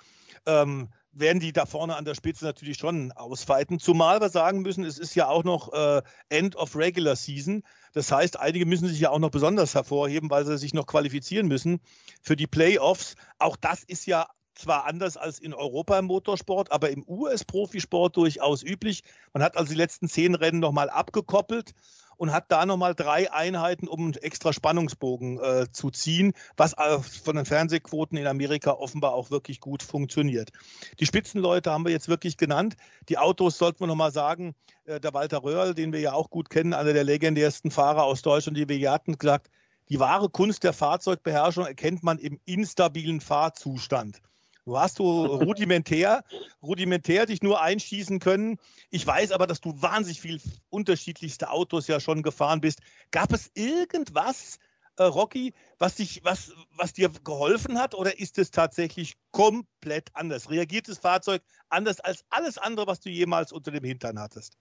ähm, 0.47 0.89
werden 1.13 1.41
die 1.41 1.53
da 1.53 1.67
vorne 1.67 1.97
an 1.97 2.05
der 2.05 2.15
Spitze 2.15 2.45
natürlich 2.45 2.79
schon 2.79 3.13
ausweiten. 3.13 3.79
Zumal 3.79 4.21
wir 4.21 4.29
sagen 4.29 4.63
müssen, 4.63 4.85
es 4.85 4.99
ist 4.99 5.15
ja 5.15 5.29
auch 5.29 5.45
noch 5.45 5.73
äh, 5.73 6.03
End 6.29 6.57
of 6.57 6.77
Regular 6.77 7.17
Season. 7.17 7.63
Das 7.93 8.13
heißt, 8.13 8.39
einige 8.39 8.67
müssen 8.67 8.89
sich 8.89 9.01
ja 9.01 9.11
auch 9.11 9.19
noch 9.19 9.31
besonders 9.31 9.75
hervorheben, 9.75 10.31
weil 10.31 10.47
sie 10.47 10.59
sich 10.59 10.73
noch 10.73 10.87
qualifizieren 10.87 11.49
müssen 11.49 11.81
für 12.23 12.37
die 12.37 12.47
Playoffs. 12.47 13.17
Auch 13.39 13.57
das 13.57 13.83
ist 13.83 14.07
ja 14.07 14.29
zwar 14.55 14.87
anders 14.87 15.17
als 15.17 15.39
in 15.39 15.55
Europa 15.55 15.99
im 15.99 16.05
Motorsport, 16.05 16.71
aber 16.71 16.91
im 16.91 17.05
US-Profisport 17.09 18.17
durchaus 18.17 18.63
üblich. 18.63 19.03
Man 19.33 19.43
hat 19.43 19.57
also 19.57 19.71
die 19.71 19.79
letzten 19.79 20.09
zehn 20.09 20.35
Rennen 20.35 20.61
nochmal 20.61 20.91
abgekoppelt 20.91 21.73
und 22.21 22.35
hat 22.35 22.53
da 22.53 22.67
nochmal 22.67 22.95
drei 22.95 23.33
Einheiten, 23.33 23.89
um 23.89 24.01
einen 24.01 24.15
extra 24.17 24.53
Spannungsbogen 24.53 25.41
äh, 25.41 25.73
zu 25.73 25.89
ziehen, 25.89 26.35
was 26.55 26.75
äh, 26.75 26.99
von 26.99 27.35
den 27.35 27.47
Fernsehquoten 27.47 28.19
in 28.19 28.27
Amerika 28.27 28.73
offenbar 28.73 29.15
auch 29.15 29.31
wirklich 29.31 29.59
gut 29.59 29.83
funktioniert. 29.83 30.51
Die 30.99 31.07
Spitzenleute 31.07 31.71
haben 31.71 31.87
wir 31.87 31.93
jetzt 31.93 32.09
wirklich 32.09 32.37
genannt. 32.37 32.77
Die 33.09 33.17
Autos 33.17 33.57
sollten 33.57 33.81
wir 33.81 33.87
nochmal 33.87 34.13
sagen. 34.13 34.55
Äh, 34.85 35.01
der 35.01 35.15
Walter 35.15 35.43
Röhrl, 35.43 35.75
den 35.75 35.95
wir 35.95 36.01
ja 36.01 36.13
auch 36.13 36.29
gut 36.29 36.51
kennen, 36.51 36.75
einer 36.75 36.93
der 36.93 37.05
legendärsten 37.05 37.71
Fahrer 37.71 38.05
aus 38.05 38.21
Deutschland, 38.21 38.59
die 38.59 38.69
wir 38.69 38.77
hier 38.77 38.93
hatten, 38.93 39.17
gesagt, 39.17 39.49
die 39.89 39.99
wahre 39.99 40.29
Kunst 40.29 40.63
der 40.63 40.75
Fahrzeugbeherrschung 40.75 41.65
erkennt 41.65 42.03
man 42.03 42.19
im 42.19 42.39
instabilen 42.45 43.23
Fahrzustand. 43.23 44.21
Du 44.65 44.79
hast 44.79 44.99
du 44.99 45.05
rudimentär, 45.05 46.23
rudimentär 46.63 47.27
dich 47.27 47.43
nur 47.43 47.61
einschießen 47.61 48.19
können. 48.19 48.59
Ich 48.91 49.07
weiß 49.07 49.33
aber, 49.33 49.47
dass 49.47 49.61
du 49.61 49.81
wahnsinnig 49.81 50.21
viel 50.21 50.41
unterschiedlichste 50.69 51.51
Autos 51.51 51.87
ja 51.87 52.01
schon 52.01 52.23
gefahren 52.23 52.61
bist. 52.61 52.81
Gab 53.11 53.33
es 53.33 53.51
irgendwas, 53.55 54.59
äh, 54.97 55.05
Rocky, 55.05 55.55
was, 55.79 55.97
dich, 55.97 56.21
was, 56.25 56.53
was 56.77 56.93
dir 56.93 57.11
geholfen 57.25 57.79
hat 57.79 57.95
oder 57.95 58.19
ist 58.19 58.39
es 58.39 58.51
tatsächlich 58.51 59.15
komplett 59.31 60.11
anders? 60.15 60.51
Reagiert 60.51 60.89
das 60.89 60.99
Fahrzeug 60.99 61.43
anders 61.69 62.01
als 62.01 62.25
alles 62.29 62.59
andere, 62.59 62.87
was 62.87 63.01
du 63.01 63.09
jemals 63.09 63.53
unter 63.53 63.71
dem 63.71 63.85
Hintern 63.85 64.19
hattest? 64.19 64.59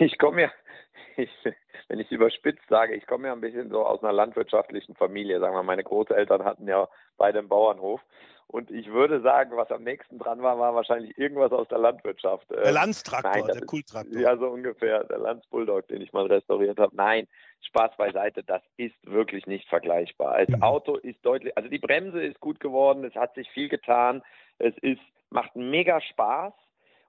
Ich 0.00 0.18
komme 0.18 0.42
ja, 0.42 0.52
ich, 1.22 1.30
wenn 1.88 2.00
ich 2.00 2.10
überspitzt 2.10 2.68
sage, 2.68 2.94
ich 2.94 3.06
komme 3.06 3.28
ja 3.28 3.32
ein 3.32 3.40
bisschen 3.40 3.70
so 3.70 3.84
aus 3.84 4.02
einer 4.02 4.12
landwirtschaftlichen 4.12 4.94
Familie. 4.94 5.40
Sagen 5.40 5.54
wir, 5.54 5.62
meine 5.62 5.84
Großeltern 5.84 6.44
hatten 6.44 6.66
ja 6.68 6.88
beide 7.16 7.38
einen 7.40 7.48
Bauernhof. 7.48 8.00
Und 8.46 8.72
ich 8.72 8.90
würde 8.90 9.20
sagen, 9.20 9.56
was 9.56 9.70
am 9.70 9.84
nächsten 9.84 10.18
dran 10.18 10.42
war, 10.42 10.58
war 10.58 10.74
wahrscheinlich 10.74 11.16
irgendwas 11.16 11.52
aus 11.52 11.68
der 11.68 11.78
Landwirtschaft. 11.78 12.50
Der 12.50 12.64
ähm, 12.64 12.74
Landstraktor, 12.74 13.30
Nein, 13.30 13.46
der 13.46 13.64
Kultraktor. 13.64 14.20
Ja, 14.20 14.36
so 14.36 14.48
ungefähr. 14.48 15.04
Der 15.04 15.18
Lanz 15.18 15.46
Bulldog, 15.46 15.86
den 15.86 16.02
ich 16.02 16.12
mal 16.12 16.26
restauriert 16.26 16.80
habe. 16.80 16.96
Nein, 16.96 17.28
Spaß 17.68 17.96
beiseite, 17.96 18.42
das 18.42 18.60
ist 18.76 18.96
wirklich 19.04 19.46
nicht 19.46 19.68
vergleichbar. 19.68 20.32
Als 20.32 20.48
mhm. 20.50 20.64
Auto 20.64 20.96
ist 20.96 21.24
deutlich, 21.24 21.56
also 21.56 21.68
die 21.68 21.78
Bremse 21.78 22.20
ist 22.24 22.40
gut 22.40 22.58
geworden, 22.58 23.04
es 23.04 23.14
hat 23.14 23.36
sich 23.36 23.48
viel 23.50 23.68
getan, 23.68 24.20
es 24.58 24.76
ist, 24.78 25.00
macht 25.28 25.54
mega 25.54 26.00
Spaß. 26.00 26.52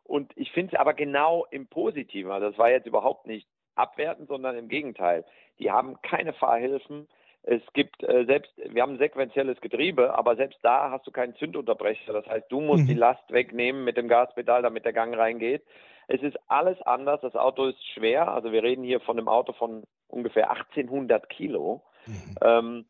Und 0.04 0.32
ich 0.36 0.52
finde 0.52 0.76
es 0.76 0.80
aber 0.80 0.94
genau 0.94 1.48
im 1.50 1.66
Positiven. 1.66 2.32
Also 2.32 2.50
das 2.50 2.58
war 2.60 2.70
jetzt 2.70 2.86
überhaupt 2.86 3.26
nicht 3.26 3.48
abwerten, 3.82 4.28
sondern 4.28 4.58
im 4.58 4.68
Gegenteil. 4.68 5.26
Die 5.60 5.72
haben 5.72 6.02
keine 6.02 6.34
Fahrhilfen. 6.34 7.08
Es 7.44 7.62
gibt 7.74 8.04
äh, 8.04 8.26
selbst, 8.26 8.52
wir 8.58 8.82
haben 8.84 8.94
ein 8.94 9.00
sequenzielles 9.00 9.60
Getriebe, 9.62 10.16
aber 10.16 10.36
selbst 10.36 10.60
da 10.62 10.92
hast 10.92 11.08
du 11.08 11.12
keinen 11.12 11.36
Zündunterbrecher. 11.36 12.14
Das 12.14 12.26
heißt, 12.28 12.52
du 12.52 12.62
musst 12.62 12.84
mhm. 12.84 12.88
die 12.88 12.94
Last 12.94 13.32
wegnehmen 13.32 13.84
mit 13.84 13.98
dem 13.98 14.08
Gaspedal, 14.08 14.62
damit 14.62 14.86
der 14.86 14.94
Gang 14.94 15.18
reingeht. 15.18 15.64
Es 16.08 16.22
ist 16.22 16.38
alles 16.48 16.80
anders. 16.84 17.22
Das 17.22 17.36
Auto 17.36 17.66
ist 17.66 17.84
schwer. 17.94 18.28
Also 18.32 18.52
wir 18.52 18.64
reden 18.64 18.84
hier 18.84 19.00
von 19.00 19.18
einem 19.18 19.28
Auto 19.28 19.54
von 19.54 19.84
ungefähr 20.08 20.52
1800 20.52 21.30
Kilo 21.30 21.82
mhm. 22.06 22.36
ähm, 22.42 22.86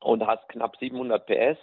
und 0.00 0.26
hast 0.26 0.48
knapp 0.48 0.76
700 0.76 1.26
PS. 1.26 1.58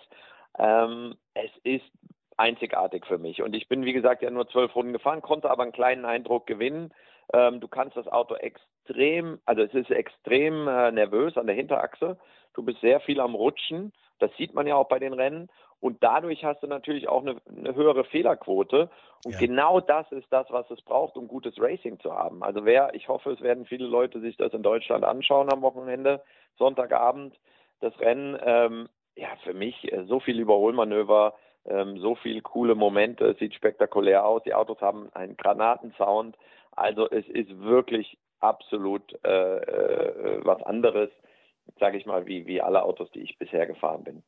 Ähm, 0.60 1.16
es 1.34 1.52
ist 1.64 1.92
einzigartig 2.38 3.06
für 3.06 3.18
mich. 3.18 3.42
Und 3.42 3.56
ich 3.56 3.68
bin, 3.68 3.86
wie 3.86 3.94
gesagt, 3.94 4.22
ja 4.22 4.30
nur 4.30 4.48
zwölf 4.48 4.76
Runden 4.76 4.94
gefahren, 4.94 5.22
konnte 5.22 5.50
aber 5.50 5.64
einen 5.64 5.72
kleinen 5.72 6.06
Eindruck 6.06 6.48
gewinnen. 6.48 6.94
Ähm, 7.34 7.60
du 7.60 7.68
kannst 7.68 7.98
das 7.98 8.08
Auto 8.08 8.36
extrem, 8.36 9.40
also 9.46 9.62
es 9.62 9.74
ist 9.74 9.92
extrem 9.92 10.68
äh, 10.68 10.92
nervös 10.92 11.38
an 11.38 11.48
der 11.48 11.56
Hinterachse. 11.56 12.18
Du 12.54 12.64
bist 12.64 12.82
sehr 12.82 13.00
viel 13.00 13.20
am 13.20 13.36
Rutschen. 13.36 13.94
Das 14.20 14.32
sieht 14.38 14.54
man 14.54 14.68
ja 14.68 14.76
auch 14.76 14.88
bei 14.88 15.00
den 15.00 15.14
Rennen. 15.14 15.50
Und 15.80 16.02
dadurch 16.02 16.46
hast 16.46 16.64
du 16.64 16.68
natürlich 16.68 17.10
auch 17.10 17.22
eine, 17.22 17.36
eine 17.46 17.76
höhere 17.76 18.06
Fehlerquote. 18.06 18.90
Und 19.26 19.34
ja. 19.34 19.40
genau 19.40 19.82
das 19.82 20.10
ist 20.12 20.28
das, 20.30 20.48
was 20.50 20.70
es 20.72 20.82
braucht, 20.82 21.18
um 21.18 21.28
gutes 21.28 21.60
Racing 21.60 22.00
zu 22.00 22.14
haben. 22.14 22.42
Also 22.42 22.64
wer, 22.64 22.94
ich 22.94 23.10
hoffe, 23.10 23.32
es 23.32 23.42
werden 23.42 23.66
viele 23.66 23.86
Leute 23.86 24.22
sich 24.22 24.38
das 24.38 24.54
in 24.54 24.64
Deutschland 24.64 25.04
anschauen 25.04 25.52
am 25.52 25.62
Wochenende, 25.62 26.24
Sonntagabend, 26.58 27.38
das 27.82 28.00
Rennen. 28.00 28.38
Ähm, 28.42 28.88
ja, 29.16 29.28
für 29.44 29.54
mich 29.54 29.92
äh, 29.92 30.06
so 30.06 30.20
viel 30.20 30.40
Überholmanöver, 30.40 31.34
ähm, 31.66 31.98
so 32.00 32.16
viele 32.16 32.42
coole 32.42 32.76
Momente, 32.76 33.36
sieht 33.40 33.54
spektakulär 33.54 34.26
aus. 34.26 34.44
Die 34.44 34.54
Autos 34.54 34.82
haben 34.82 35.10
einen 35.14 35.38
Granatensound. 35.38 36.38
Also 36.72 37.10
es 37.10 37.28
ist 37.28 37.60
wirklich 37.62 38.18
absolut 38.40 39.04
äh, 39.24 39.58
äh, 39.58 40.42
was 40.44 40.62
anderes, 40.64 41.10
sage 41.80 41.98
ich 41.98 42.06
mal, 42.06 42.26
wie, 42.26 42.46
wie 42.46 42.62
alle 42.62 42.84
Autos, 42.84 43.10
die 43.12 43.22
ich 43.22 43.38
bisher 43.38 43.66
gefahren 43.66 44.04
bin. 44.04 44.24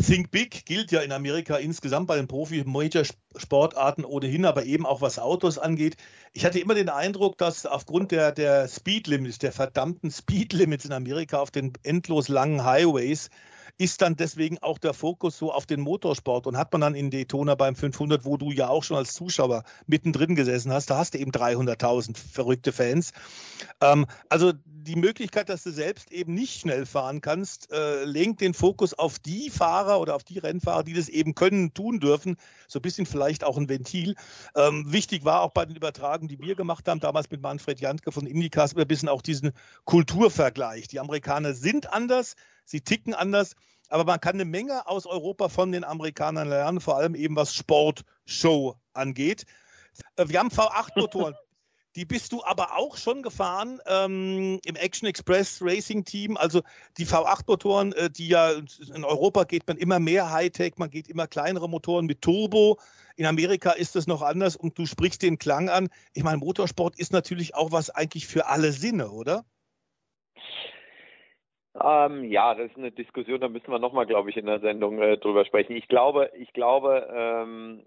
Think 0.00 0.30
Big 0.30 0.64
gilt 0.64 0.92
ja 0.92 1.00
in 1.00 1.12
Amerika 1.12 1.56
insgesamt 1.56 2.06
bei 2.06 2.16
den 2.16 2.28
Profi-Major-Sportarten 2.28 4.04
ohnehin, 4.04 4.46
aber 4.46 4.64
eben 4.64 4.86
auch 4.86 5.02
was 5.02 5.18
Autos 5.18 5.58
angeht. 5.58 5.96
Ich 6.32 6.44
hatte 6.44 6.60
immer 6.60 6.74
den 6.74 6.88
Eindruck, 6.88 7.36
dass 7.36 7.66
aufgrund 7.66 8.12
der, 8.12 8.32
der 8.32 8.68
Speed 8.68 9.08
Limits, 9.08 9.38
der 9.38 9.52
verdammten 9.52 10.10
Speed 10.10 10.52
Limits 10.52 10.84
in 10.84 10.92
Amerika 10.92 11.40
auf 11.40 11.50
den 11.50 11.72
endlos 11.82 12.28
langen 12.28 12.64
Highways, 12.64 13.30
ist 13.78 14.02
dann 14.02 14.16
deswegen 14.16 14.58
auch 14.58 14.78
der 14.78 14.94
Fokus 14.94 15.38
so 15.38 15.52
auf 15.52 15.66
den 15.66 15.80
Motorsport 15.80 16.46
und 16.46 16.56
hat 16.56 16.72
man 16.72 16.80
dann 16.80 16.94
in 16.94 17.10
Daytona 17.10 17.54
beim 17.54 17.74
500, 17.74 18.24
wo 18.24 18.36
du 18.36 18.50
ja 18.50 18.68
auch 18.68 18.84
schon 18.84 18.96
als 18.96 19.14
Zuschauer 19.14 19.64
mittendrin 19.86 20.34
gesessen 20.34 20.72
hast, 20.72 20.90
da 20.90 20.98
hast 20.98 21.14
du 21.14 21.18
eben 21.18 21.30
300.000 21.30 22.16
verrückte 22.16 22.72
Fans. 22.72 23.12
Ähm, 23.80 24.06
also 24.28 24.52
die 24.82 24.96
Möglichkeit, 24.96 25.48
dass 25.48 25.62
du 25.62 25.70
selbst 25.70 26.10
eben 26.10 26.34
nicht 26.34 26.60
schnell 26.60 26.86
fahren 26.86 27.20
kannst, 27.20 27.70
äh, 27.70 28.04
lenkt 28.04 28.40
den 28.40 28.54
Fokus 28.54 28.94
auf 28.94 29.18
die 29.18 29.50
Fahrer 29.50 30.00
oder 30.00 30.14
auf 30.14 30.24
die 30.24 30.38
Rennfahrer, 30.38 30.84
die 30.84 30.94
das 30.94 31.08
eben 31.08 31.34
können, 31.34 31.74
tun 31.74 32.00
dürfen. 32.00 32.36
So 32.66 32.78
ein 32.78 32.82
bisschen 32.82 33.06
vielleicht 33.06 33.44
auch 33.44 33.56
ein 33.56 33.68
Ventil. 33.68 34.14
Ähm, 34.54 34.90
wichtig 34.90 35.24
war 35.24 35.42
auch 35.42 35.52
bei 35.52 35.66
den 35.66 35.76
Übertragungen, 35.76 36.28
die 36.28 36.40
wir 36.40 36.54
gemacht 36.54 36.88
haben, 36.88 37.00
damals 37.00 37.30
mit 37.30 37.42
Manfred 37.42 37.80
Jantke 37.80 38.12
von 38.12 38.26
Indycars, 38.26 38.74
ein 38.74 38.86
bisschen 38.86 39.08
auch 39.08 39.22
diesen 39.22 39.52
Kulturvergleich. 39.84 40.88
Die 40.88 41.00
Amerikaner 41.00 41.54
sind 41.54 41.92
anders, 41.92 42.34
sie 42.70 42.80
ticken 42.80 43.14
anders, 43.14 43.56
aber 43.88 44.04
man 44.04 44.20
kann 44.20 44.34
eine 44.34 44.44
Menge 44.44 44.86
aus 44.86 45.06
Europa 45.06 45.48
von 45.48 45.72
den 45.72 45.84
Amerikanern 45.84 46.48
lernen, 46.48 46.80
vor 46.80 46.96
allem 46.96 47.14
eben 47.14 47.36
was 47.36 47.54
Sportshow 47.54 48.76
angeht. 48.92 49.44
Äh, 50.16 50.28
wir 50.28 50.38
haben 50.38 50.48
V8-Motoren. 50.48 51.34
Die 51.96 52.04
bist 52.04 52.30
du 52.30 52.44
aber 52.44 52.76
auch 52.76 52.96
schon 52.96 53.20
gefahren 53.20 53.80
ähm, 53.84 54.60
im 54.64 54.76
Action 54.76 55.08
Express 55.08 55.58
Racing 55.60 56.04
Team. 56.04 56.36
Also 56.36 56.62
die 56.98 57.04
V8-Motoren, 57.04 57.92
äh, 57.94 58.08
die 58.08 58.28
ja 58.28 58.52
in 58.94 59.04
Europa 59.04 59.42
geht 59.42 59.66
man 59.66 59.76
immer 59.76 59.98
mehr 59.98 60.30
Hightech, 60.30 60.74
man 60.76 60.90
geht 60.90 61.08
immer 61.08 61.26
kleinere 61.26 61.68
Motoren 61.68 62.06
mit 62.06 62.22
Turbo. 62.22 62.78
In 63.16 63.26
Amerika 63.26 63.72
ist 63.72 63.96
das 63.96 64.06
noch 64.06 64.22
anders 64.22 64.54
und 64.54 64.78
du 64.78 64.86
sprichst 64.86 65.20
den 65.22 65.40
Klang 65.40 65.68
an. 65.68 65.88
Ich 66.14 66.22
meine, 66.22 66.38
Motorsport 66.38 66.96
ist 66.96 67.12
natürlich 67.12 67.56
auch 67.56 67.72
was 67.72 67.90
eigentlich 67.90 68.28
für 68.28 68.46
alle 68.46 68.70
Sinne, 68.70 69.10
oder? 69.10 69.44
Ähm, 71.78 72.24
ja, 72.24 72.54
das 72.54 72.70
ist 72.70 72.76
eine 72.76 72.90
Diskussion, 72.90 73.40
da 73.40 73.48
müssen 73.48 73.70
wir 73.70 73.78
nochmal, 73.78 74.06
glaube 74.06 74.30
ich, 74.30 74.36
in 74.36 74.46
der 74.46 74.60
Sendung 74.60 75.00
äh, 75.00 75.18
drüber 75.18 75.44
sprechen. 75.44 75.76
Ich 75.76 75.88
glaube, 75.88 76.30
ich 76.36 76.52
glaube, 76.52 77.08
ähm, 77.14 77.82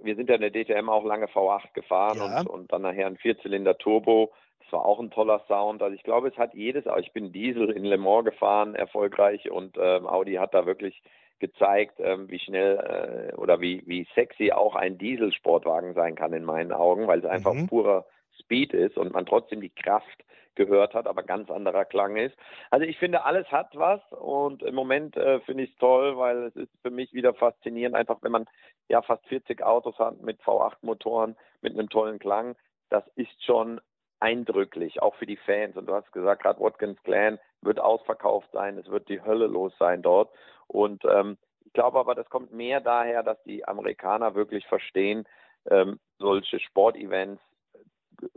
wir 0.00 0.16
sind 0.16 0.28
ja 0.28 0.34
in 0.34 0.42
der 0.42 0.50
DTM 0.50 0.88
auch 0.88 1.04
lange 1.04 1.26
V8 1.26 1.72
gefahren 1.72 2.18
ja. 2.18 2.40
und, 2.40 2.46
und 2.48 2.72
dann 2.72 2.82
nachher 2.82 3.06
ein 3.06 3.16
Vierzylinder 3.16 3.78
Turbo. 3.78 4.32
Das 4.60 4.72
war 4.72 4.84
auch 4.84 5.00
ein 5.00 5.10
toller 5.10 5.42
Sound. 5.48 5.82
Also 5.82 5.94
ich 5.94 6.02
glaube, 6.02 6.28
es 6.28 6.36
hat 6.36 6.54
jedes, 6.54 6.84
ich 7.00 7.12
bin 7.12 7.32
Diesel 7.32 7.70
in 7.70 7.84
Le 7.84 7.96
Mans 7.96 8.26
gefahren, 8.26 8.74
erfolgreich 8.74 9.50
und 9.50 9.76
ähm, 9.80 10.06
Audi 10.06 10.34
hat 10.34 10.52
da 10.52 10.66
wirklich 10.66 11.02
gezeigt, 11.38 11.98
ähm, 11.98 12.28
wie 12.28 12.38
schnell 12.38 13.30
äh, 13.32 13.34
oder 13.36 13.60
wie, 13.60 13.82
wie 13.86 14.06
sexy 14.14 14.52
auch 14.52 14.74
ein 14.74 14.98
Dieselsportwagen 14.98 15.94
sein 15.94 16.14
kann 16.16 16.32
in 16.32 16.44
meinen 16.44 16.72
Augen, 16.72 17.06
weil 17.06 17.20
es 17.20 17.26
einfach 17.26 17.54
mhm. 17.54 17.68
purer 17.68 18.06
Speed 18.40 18.72
ist 18.74 18.96
und 18.96 19.12
man 19.12 19.26
trotzdem 19.26 19.60
die 19.60 19.70
Kraft 19.70 20.24
gehört 20.56 20.94
hat, 20.94 21.06
aber 21.06 21.22
ganz 21.22 21.50
anderer 21.50 21.84
Klang 21.84 22.16
ist. 22.16 22.36
Also 22.70 22.86
ich 22.86 22.98
finde, 22.98 23.24
alles 23.24 23.46
hat 23.52 23.76
was 23.76 24.00
und 24.10 24.62
im 24.62 24.74
Moment 24.74 25.16
äh, 25.16 25.40
finde 25.40 25.64
ich 25.64 25.70
es 25.70 25.76
toll, 25.76 26.16
weil 26.16 26.44
es 26.44 26.56
ist 26.56 26.72
für 26.82 26.90
mich 26.90 27.12
wieder 27.12 27.34
faszinierend, 27.34 27.94
einfach 27.94 28.18
wenn 28.22 28.32
man 28.32 28.46
ja 28.88 29.02
fast 29.02 29.24
40 29.26 29.62
Autos 29.62 29.98
hat 29.98 30.20
mit 30.22 30.40
V8-Motoren, 30.40 31.36
mit 31.60 31.74
einem 31.74 31.88
tollen 31.88 32.18
Klang. 32.18 32.56
Das 32.88 33.04
ist 33.16 33.44
schon 33.44 33.80
eindrücklich, 34.18 35.02
auch 35.02 35.14
für 35.16 35.26
die 35.26 35.36
Fans. 35.36 35.76
Und 35.76 35.86
du 35.86 35.94
hast 35.94 36.10
gesagt, 36.12 36.42
gerade 36.42 36.60
Watkins 36.60 37.02
Glen 37.02 37.38
wird 37.60 37.78
ausverkauft 37.78 38.48
sein, 38.52 38.78
es 38.78 38.88
wird 38.88 39.08
die 39.08 39.22
Hölle 39.22 39.46
los 39.46 39.72
sein 39.78 40.02
dort. 40.02 40.30
Und 40.66 41.04
ähm, 41.04 41.36
ich 41.64 41.72
glaube 41.72 41.98
aber, 41.98 42.14
das 42.14 42.30
kommt 42.30 42.52
mehr 42.52 42.80
daher, 42.80 43.22
dass 43.22 43.42
die 43.42 43.66
Amerikaner 43.66 44.34
wirklich 44.34 44.66
verstehen, 44.66 45.26
ähm, 45.68 45.98
solche 46.18 46.60
Sportevents 46.60 47.42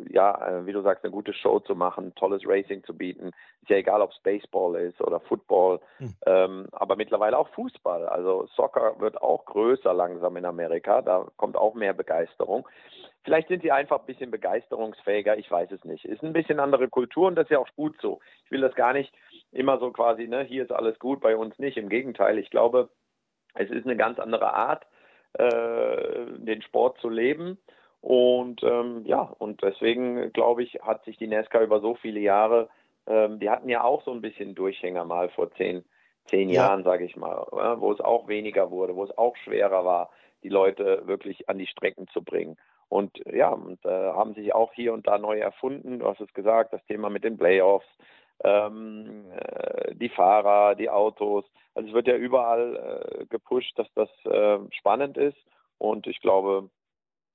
ja, 0.09 0.47
äh, 0.47 0.65
wie 0.65 0.73
du 0.73 0.81
sagst, 0.81 1.03
eine 1.03 1.11
gute 1.11 1.33
Show 1.33 1.59
zu 1.59 1.75
machen, 1.75 2.13
tolles 2.15 2.41
Racing 2.45 2.83
zu 2.83 2.95
bieten. 2.95 3.31
Ist 3.61 3.69
ja 3.69 3.77
egal, 3.77 4.01
ob 4.01 4.11
es 4.11 4.19
Baseball 4.19 4.75
ist 4.75 5.01
oder 5.01 5.19
Football, 5.19 5.79
mhm. 5.99 6.15
ähm, 6.25 6.67
aber 6.71 6.95
mittlerweile 6.95 7.37
auch 7.37 7.49
Fußball. 7.49 8.07
Also 8.07 8.47
Soccer 8.55 8.99
wird 8.99 9.21
auch 9.21 9.45
größer 9.45 9.93
langsam 9.93 10.37
in 10.37 10.45
Amerika, 10.45 11.01
da 11.01 11.27
kommt 11.37 11.55
auch 11.57 11.73
mehr 11.73 11.93
Begeisterung. 11.93 12.67
Vielleicht 13.23 13.49
sind 13.49 13.61
sie 13.61 13.71
einfach 13.71 13.99
ein 13.99 14.05
bisschen 14.05 14.31
begeisterungsfähiger, 14.31 15.37
ich 15.37 15.51
weiß 15.51 15.71
es 15.71 15.83
nicht. 15.83 16.05
Ist 16.05 16.23
ein 16.23 16.33
bisschen 16.33 16.59
andere 16.59 16.87
Kultur 16.87 17.27
und 17.27 17.35
das 17.35 17.45
ist 17.45 17.51
ja 17.51 17.59
auch 17.59 17.67
gut 17.75 17.95
so. 18.01 18.19
Ich 18.45 18.51
will 18.51 18.61
das 18.61 18.75
gar 18.75 18.93
nicht 18.93 19.13
immer 19.51 19.77
so 19.79 19.91
quasi, 19.91 20.27
ne, 20.27 20.43
hier 20.43 20.63
ist 20.63 20.71
alles 20.71 20.97
gut, 20.99 21.19
bei 21.19 21.35
uns 21.35 21.57
nicht. 21.59 21.77
Im 21.77 21.89
Gegenteil, 21.89 22.37
ich 22.37 22.49
glaube, 22.49 22.89
es 23.55 23.69
ist 23.69 23.85
eine 23.85 23.97
ganz 23.97 24.19
andere 24.19 24.53
Art, 24.53 24.85
äh, 25.33 26.25
den 26.37 26.61
Sport 26.61 26.99
zu 26.99 27.09
leben. 27.09 27.57
Und 28.01 28.63
ähm, 28.63 29.03
ja, 29.05 29.21
und 29.21 29.61
deswegen 29.61 30.31
glaube 30.31 30.63
ich, 30.63 30.79
hat 30.81 31.03
sich 31.03 31.17
die 31.17 31.27
NASCAR 31.27 31.61
über 31.61 31.81
so 31.81 31.95
viele 31.95 32.19
Jahre, 32.19 32.69
ähm, 33.07 33.39
die 33.39 33.49
hatten 33.49 33.69
ja 33.69 33.83
auch 33.83 34.03
so 34.03 34.11
ein 34.11 34.21
bisschen 34.21 34.55
Durchhänger 34.55 35.03
mal 35.03 35.29
vor 35.29 35.51
zehn, 35.55 35.83
zehn 36.25 36.49
ja. 36.49 36.67
Jahren, 36.67 36.83
sage 36.83 37.05
ich 37.05 37.17
mal, 37.17 37.45
ja, 37.51 37.79
wo 37.81 37.91
es 37.91 37.99
auch 37.99 38.27
weniger 38.27 38.71
wurde, 38.71 38.95
wo 38.95 39.03
es 39.03 39.17
auch 39.17 39.35
schwerer 39.37 39.83
war, 39.83 40.09
die 40.43 40.49
Leute 40.49 41.03
wirklich 41.05 41.49
an 41.49 41.57
die 41.57 41.67
Strecken 41.67 42.07
zu 42.07 42.21
bringen. 42.23 42.57
Und 42.87 43.21
ja, 43.31 43.49
und 43.49 43.83
äh, 43.85 43.89
haben 43.89 44.33
sich 44.33 44.55
auch 44.55 44.73
hier 44.73 44.93
und 44.93 45.07
da 45.07 45.17
neu 45.17 45.37
erfunden. 45.37 45.99
Du 45.99 46.07
hast 46.07 46.21
es 46.21 46.33
gesagt, 46.33 46.73
das 46.73 46.83
Thema 46.85 47.09
mit 47.09 47.23
den 47.23 47.37
Playoffs, 47.37 47.85
ähm, 48.43 49.25
äh, 49.31 49.93
die 49.95 50.09
Fahrer, 50.09 50.75
die 50.75 50.89
Autos. 50.89 51.45
Also 51.75 51.89
es 51.89 51.93
wird 51.93 52.07
ja 52.07 52.15
überall 52.15 53.19
äh, 53.21 53.25
gepusht, 53.25 53.77
dass 53.77 53.87
das 53.93 54.09
äh, 54.25 54.59
spannend 54.71 55.17
ist. 55.17 55.37
Und 55.77 56.07
ich 56.07 56.19
glaube, 56.21 56.69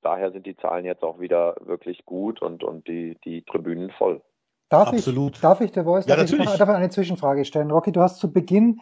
daher 0.04 0.32
sind 0.32 0.46
die 0.46 0.56
Zahlen 0.56 0.84
jetzt 0.84 1.02
auch 1.02 1.18
wieder 1.18 1.56
wirklich 1.60 2.04
gut 2.04 2.42
und, 2.42 2.62
und 2.62 2.86
die, 2.86 3.18
die 3.24 3.42
Tribünen 3.42 3.90
voll. 3.90 4.22
Darf 4.68 4.88
Absolut. 4.88 5.36
Ich, 5.36 5.40
darf 5.40 5.60
ich, 5.60 5.72
der 5.72 5.84
Voice, 5.84 6.06
ja, 6.06 6.16
darf, 6.16 6.32
ich, 6.32 6.56
darf 6.56 6.68
eine 6.68 6.90
Zwischenfrage 6.90 7.44
stellen? 7.44 7.70
Rocky, 7.70 7.92
du 7.92 8.00
hast 8.00 8.18
zu 8.18 8.32
Beginn 8.32 8.80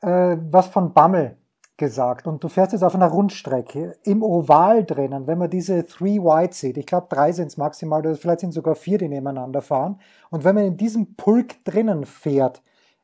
äh, 0.00 0.36
was 0.50 0.68
von 0.68 0.92
Bammel 0.92 1.36
gesagt 1.76 2.26
und 2.26 2.44
du 2.44 2.48
fährst 2.48 2.72
jetzt 2.72 2.82
auf 2.82 2.94
einer 2.94 3.08
Rundstrecke 3.08 3.96
im 4.04 4.22
Oval 4.22 4.84
drinnen, 4.84 5.26
wenn 5.26 5.38
man 5.38 5.48
diese 5.48 5.86
Three 5.86 6.18
White 6.18 6.54
sieht, 6.54 6.76
ich 6.76 6.86
glaube 6.86 7.06
drei 7.08 7.32
sind 7.32 7.46
es 7.46 7.56
maximal, 7.56 8.00
oder 8.00 8.14
vielleicht 8.16 8.40
sind 8.40 8.52
sogar 8.52 8.74
vier, 8.74 8.98
die 8.98 9.08
nebeneinander 9.08 9.62
fahren 9.62 9.98
und 10.28 10.44
wenn 10.44 10.54
man 10.54 10.64
in 10.64 10.76
diesem 10.76 11.16
Pulk 11.16 11.64
drinnen 11.64 12.04
fährt, 12.04 12.62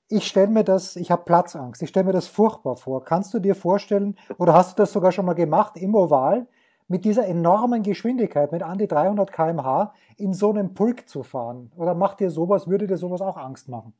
ich 0.08 0.26
stelle 0.26 0.48
mir 0.48 0.62
das, 0.62 0.96
ich 0.96 1.10
habe 1.10 1.24
Platzangst, 1.24 1.82
ich 1.82 1.88
stelle 1.88 2.06
mir 2.06 2.12
das 2.12 2.28
furchtbar 2.28 2.76
vor. 2.76 3.04
Kannst 3.04 3.34
du 3.34 3.40
dir 3.40 3.54
vorstellen, 3.54 4.16
oder 4.38 4.54
hast 4.54 4.78
du 4.78 4.82
das 4.82 4.92
sogar 4.92 5.10
schon 5.10 5.26
mal 5.26 5.34
gemacht 5.34 5.76
im 5.76 5.94
Oval, 5.94 6.46
mit 6.88 7.04
dieser 7.04 7.26
enormen 7.26 7.82
Geschwindigkeit, 7.82 8.52
mit 8.52 8.62
an 8.62 8.78
die 8.78 8.86
300 8.86 9.32
km/h, 9.32 9.94
in 10.16 10.32
so 10.32 10.50
einem 10.50 10.74
Pulk 10.74 11.08
zu 11.08 11.22
fahren? 11.22 11.72
Oder 11.76 11.94
macht 11.94 12.20
dir 12.20 12.30
sowas, 12.30 12.68
würde 12.68 12.86
dir 12.86 12.96
sowas 12.96 13.20
auch 13.20 13.36
Angst 13.36 13.68
machen? 13.68 13.94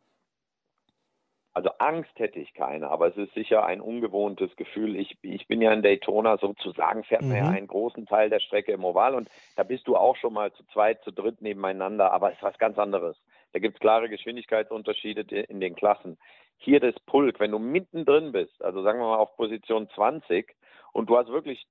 Also 1.57 1.71
Angst 1.79 2.11
hätte 2.17 2.39
ich 2.39 2.53
keine, 2.53 2.91
aber 2.91 3.09
es 3.09 3.17
ist 3.17 3.33
sicher 3.33 3.65
ein 3.65 3.81
ungewohntes 3.81 4.55
Gefühl. 4.57 4.95
Ich, 4.95 5.17
ich 5.23 5.49
bin 5.49 5.63
ja 5.63 5.73
in 5.73 5.81
Daytona 5.81 6.37
sozusagen, 6.37 7.03
fährt 7.03 7.23
man 7.23 7.35
ja 7.35 7.45
mhm. 7.45 7.57
einen 7.57 7.67
großen 7.67 8.05
Teil 8.05 8.29
der 8.29 8.41
Strecke 8.41 8.73
im 8.73 8.85
Oval 8.85 9.15
und 9.15 9.31
da 9.57 9.63
bist 9.63 9.89
du 9.89 9.97
auch 9.97 10.17
schon 10.17 10.35
mal 10.35 10.53
zu 10.53 10.67
zweit, 10.67 11.03
zu 11.03 11.13
dritt 11.13 11.41
nebeneinander, 11.41 12.13
aber 12.13 12.29
es 12.29 12.37
ist 12.37 12.43
was 12.43 12.59
ganz 12.59 12.77
anderes. 12.79 13.17
Da 13.55 13.59
gibt 13.59 13.77
es 13.77 13.81
klare 13.81 14.11
Geschwindigkeitsunterschiede 14.11 15.23
in 15.45 15.61
den 15.61 15.75
Klassen. 15.75 16.19
Hier 16.59 16.79
das 16.79 16.95
Pulk, 17.07 17.41
wenn 17.41 17.53
du 17.53 17.59
mittendrin 17.59 18.33
bist, 18.33 18.63
also 18.63 18.83
sagen 18.83 18.99
wir 18.99 19.07
mal 19.07 19.17
auf 19.17 19.35
Position 19.39 19.89
20 19.95 20.55
und 20.93 21.09
du 21.09 21.17
hast 21.17 21.29
wirklich 21.29 21.67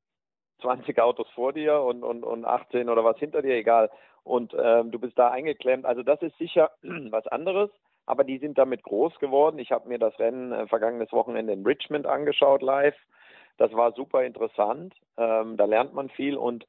20 0.62 1.00
Autos 1.00 1.28
vor 1.32 1.54
dir 1.54 1.82
und, 1.82 2.04
und, 2.04 2.24
und 2.24 2.46
18 2.46 2.90
oder 2.90 3.04
was 3.04 3.18
hinter 3.18 3.42
dir, 3.42 3.56
egal. 3.56 3.90
Und 4.24 4.56
ähm, 4.60 4.92
du 4.92 5.00
bist 5.00 5.18
da 5.20 5.30
eingeklemmt. 5.30 5.86
Also 5.86 6.04
das 6.04 6.22
ist 6.22 6.38
sicher 6.38 6.72
was 6.82 7.28
anderes, 7.28 7.70
aber 8.06 8.24
die 8.24 8.40
sind 8.40 8.58
damit 8.58 8.84
groß 8.84 9.20
geworden. 9.20 9.60
Ich 9.60 9.72
habe 9.72 9.88
mir 9.88 10.00
das 10.00 10.18
Rennen 10.20 10.52
äh, 10.52 10.68
vergangenes 10.68 11.12
Wochenende 11.12 11.54
in 11.54 11.66
Richmond 11.66 12.08
angeschaut 12.08 12.62
live. 12.62 12.98
Das 13.58 13.72
war 13.74 13.94
super 13.94 14.24
interessant. 14.24 14.96
Ähm, 15.18 15.58
da 15.58 15.66
lernt 15.66 15.94
man 15.94 16.10
viel 16.10 16.38
und 16.38 16.66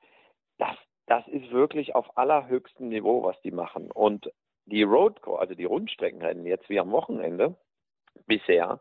das, 0.58 0.76
das 1.06 1.26
ist 1.28 1.50
wirklich 1.50 1.94
auf 1.94 2.16
allerhöchstem 2.16 2.88
Niveau, 2.88 3.22
was 3.22 3.40
die 3.42 3.50
machen. 3.50 3.90
Und 3.90 4.30
die 4.66 4.82
Roadcore, 4.82 5.40
also 5.40 5.54
die 5.54 5.64
Rundstreckenrennen 5.64 6.46
jetzt 6.46 6.68
wie 6.68 6.80
am 6.80 6.90
Wochenende 6.90 7.54
bisher, 8.26 8.80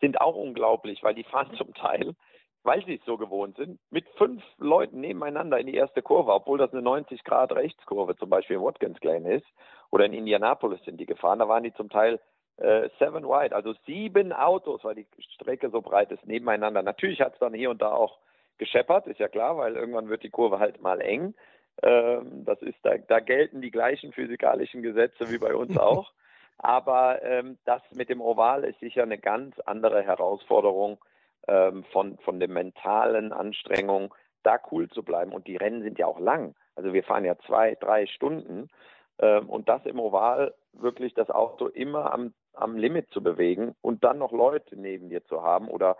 sind 0.00 0.20
auch 0.20 0.36
unglaublich, 0.36 1.02
weil 1.02 1.14
die 1.14 1.24
fahren 1.24 1.54
zum 1.56 1.72
Teil 1.74 2.14
weil 2.64 2.84
sie 2.84 2.94
es 2.94 3.04
so 3.04 3.16
gewohnt 3.16 3.56
sind, 3.56 3.78
mit 3.90 4.08
fünf 4.16 4.42
Leuten 4.58 5.00
nebeneinander 5.00 5.58
in 5.58 5.66
die 5.66 5.74
erste 5.74 6.02
Kurve, 6.02 6.32
obwohl 6.32 6.58
das 6.58 6.72
eine 6.72 6.82
90 6.82 7.22
Grad 7.22 7.52
Rechtskurve 7.52 8.16
zum 8.16 8.30
Beispiel 8.30 8.56
in 8.56 8.62
Watkins 8.62 8.98
Glen 9.00 9.26
ist 9.26 9.46
oder 9.90 10.06
in 10.06 10.14
Indianapolis 10.14 10.82
sind 10.84 10.98
die 10.98 11.06
gefahren, 11.06 11.38
da 11.38 11.48
waren 11.48 11.62
die 11.62 11.74
zum 11.74 11.90
Teil 11.90 12.18
äh, 12.56 12.88
seven 12.98 13.24
wide, 13.24 13.54
also 13.54 13.74
sieben 13.86 14.32
Autos, 14.32 14.82
weil 14.82 14.94
die 14.94 15.06
Strecke 15.34 15.70
so 15.70 15.82
breit 15.82 16.10
ist, 16.10 16.26
nebeneinander. 16.26 16.82
Natürlich 16.82 17.20
hat 17.20 17.34
es 17.34 17.38
dann 17.38 17.52
hier 17.52 17.70
und 17.70 17.82
da 17.82 17.92
auch 17.92 18.18
gescheppert, 18.58 19.06
ist 19.06 19.20
ja 19.20 19.28
klar, 19.28 19.58
weil 19.58 19.76
irgendwann 19.76 20.08
wird 20.08 20.22
die 20.22 20.30
Kurve 20.30 20.58
halt 20.58 20.80
mal 20.80 21.00
eng. 21.00 21.34
Ähm, 21.82 22.44
das 22.44 22.62
ist 22.62 22.78
da, 22.82 22.96
da 22.96 23.20
gelten 23.20 23.60
die 23.60 23.72
gleichen 23.72 24.12
physikalischen 24.12 24.82
Gesetze 24.82 25.30
wie 25.30 25.38
bei 25.38 25.54
uns 25.54 25.76
auch. 25.78 26.12
Aber 26.58 27.20
ähm, 27.22 27.58
das 27.64 27.82
mit 27.92 28.08
dem 28.08 28.20
Oval 28.20 28.64
ist 28.64 28.80
sicher 28.80 29.02
eine 29.02 29.18
ganz 29.18 29.58
andere 29.60 30.02
Herausforderung 30.02 30.98
ähm, 31.48 31.84
von, 31.92 32.18
von 32.18 32.40
der 32.40 32.48
mentalen 32.48 33.32
Anstrengung, 33.32 34.14
da 34.42 34.58
cool 34.70 34.88
zu 34.90 35.02
bleiben. 35.02 35.32
Und 35.32 35.46
die 35.46 35.56
Rennen 35.56 35.82
sind 35.82 35.98
ja 35.98 36.06
auch 36.06 36.20
lang. 36.20 36.54
Also 36.76 36.92
wir 36.92 37.04
fahren 37.04 37.24
ja 37.24 37.36
zwei, 37.46 37.76
drei 37.76 38.06
Stunden. 38.06 38.68
Ähm, 39.18 39.48
und 39.48 39.68
das 39.68 39.84
im 39.86 40.00
Oval 40.00 40.54
wirklich 40.72 41.14
das 41.14 41.30
Auto 41.30 41.68
immer 41.68 42.12
am, 42.12 42.34
am 42.52 42.76
Limit 42.76 43.10
zu 43.10 43.22
bewegen 43.22 43.74
und 43.80 44.04
dann 44.04 44.18
noch 44.18 44.32
Leute 44.32 44.76
neben 44.76 45.08
dir 45.08 45.24
zu 45.24 45.42
haben 45.42 45.68
oder 45.68 45.96